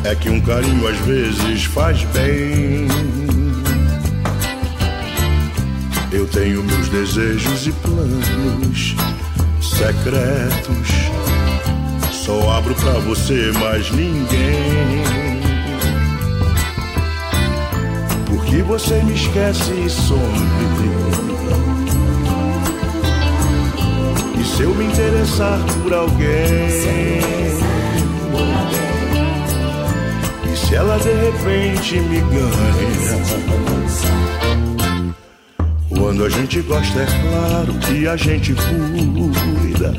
É 0.03 0.15
que 0.15 0.29
um 0.29 0.41
carinho 0.41 0.87
às 0.87 0.97
vezes 0.99 1.65
faz 1.65 2.03
bem. 2.05 3.14
Eu 6.15 6.25
tenho 6.27 6.63
meus 6.63 6.87
desejos 6.87 7.67
e 7.67 7.73
planos 7.73 8.95
secretos. 9.61 11.11
Só 12.09 12.51
abro 12.51 12.73
pra 12.73 12.93
você, 12.99 13.51
mais 13.59 13.91
ninguém. 13.91 15.03
Porque 18.27 18.63
você 18.63 19.03
me 19.03 19.13
esquece 19.13 19.73
e 19.73 19.89
some. 19.89 20.21
E 24.39 24.43
se 24.45 24.63
eu 24.63 24.73
me 24.73 24.85
interessar 24.85 25.59
por 25.83 25.93
alguém? 25.93 26.69
E 30.49 30.55
se 30.55 30.75
ela 30.75 30.97
de 30.97 31.11
repente 31.11 31.99
me 31.99 32.21
ganha? 32.21 34.44
Quando 36.05 36.23
a 36.23 36.29
gente 36.29 36.61
gosta, 36.61 36.99
é 36.99 37.05
claro 37.05 37.73
que 37.79 38.07
a 38.07 38.15
gente 38.15 38.53
cuida. 38.53 39.91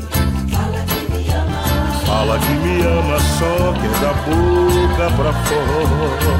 Fala 2.05 2.39
que 2.39 2.51
me 2.53 2.81
ama 2.81 3.19
só 3.19 3.73
que 3.73 3.85
é 3.85 3.89
da 3.99 4.13
boca 4.23 5.11
pra 5.17 5.33
fora. 5.43 6.31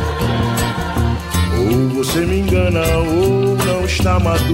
Ou 1.60 1.90
você 1.90 2.20
me 2.20 2.40
engana 2.40 2.80
ou 2.96 3.58
não 3.58 3.84
está 3.84 4.18
madura. 4.18 4.48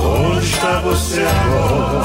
Onde 0.00 0.46
está 0.46 0.80
você 0.80 1.20
agora? 1.20 2.02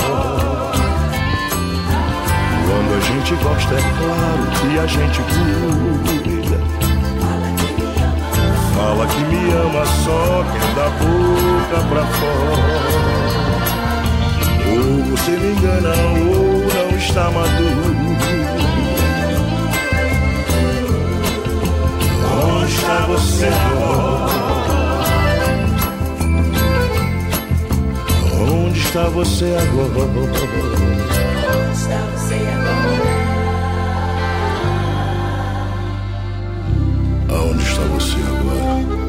Quando 2.68 2.94
a 2.96 3.00
gente 3.00 3.34
gosta, 3.44 3.74
é 3.74 3.82
claro 3.82 4.46
que 4.62 4.78
a 4.78 4.86
gente 4.86 5.20
cuida. 5.34 6.15
Fala 8.86 9.08
que 9.08 9.18
me 9.18 9.52
ama 9.52 9.84
só 9.84 10.44
que 10.52 10.58
é 10.58 10.68
da 10.76 10.88
boca 11.00 11.78
pra 11.90 12.06
fora. 12.06 12.78
Ou 14.70 15.04
você 15.06 15.32
me 15.32 15.54
engana 15.54 15.90
ou 15.90 16.62
não 16.72 16.90
está 16.96 17.32
maduro. 17.32 17.96
Onde 22.44 22.74
está 22.76 22.98
você 23.08 23.48
agora? 23.48 24.30
Onde 28.40 28.80
está 28.80 29.04
você 29.06 29.46
agora? 29.46 29.90
Onde 29.98 31.74
está 31.74 31.98
você 32.14 32.36
agora? 32.36 32.65
Aonde 37.56 37.64
está 37.64 37.82
você 37.84 38.16
agora? 38.28 39.06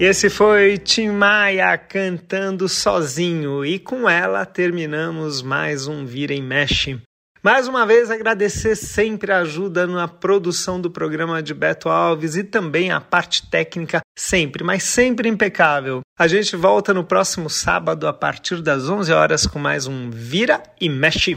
Esse 0.00 0.30
foi 0.30 0.78
Tim 0.78 1.08
Maia 1.10 1.76
cantando 1.76 2.68
sozinho 2.68 3.64
e 3.64 3.78
com 3.78 4.08
ela 4.08 4.44
terminamos 4.44 5.42
mais 5.42 5.86
um 5.86 6.04
Vira 6.04 6.34
e 6.34 6.42
Mexe. 6.42 7.00
Mais 7.42 7.68
uma 7.68 7.86
vez 7.86 8.10
agradecer 8.10 8.74
sempre 8.74 9.30
a 9.30 9.38
ajuda 9.38 9.86
na 9.86 10.08
produção 10.08 10.80
do 10.80 10.90
programa 10.90 11.40
de 11.40 11.54
Beto 11.54 11.88
Alves 11.88 12.34
e 12.34 12.42
também 12.42 12.90
a 12.90 13.00
parte 13.00 13.48
técnica 13.48 14.00
sempre, 14.16 14.64
mas 14.64 14.82
sempre 14.82 15.28
impecável. 15.28 16.00
A 16.18 16.26
gente 16.26 16.56
volta 16.56 16.92
no 16.92 17.04
próximo 17.04 17.48
sábado 17.48 18.08
a 18.08 18.12
partir 18.12 18.60
das 18.60 18.88
11 18.88 19.12
horas 19.12 19.46
com 19.46 19.60
mais 19.60 19.86
um 19.86 20.10
Vira 20.10 20.62
e 20.80 20.88
Mexe. 20.88 21.36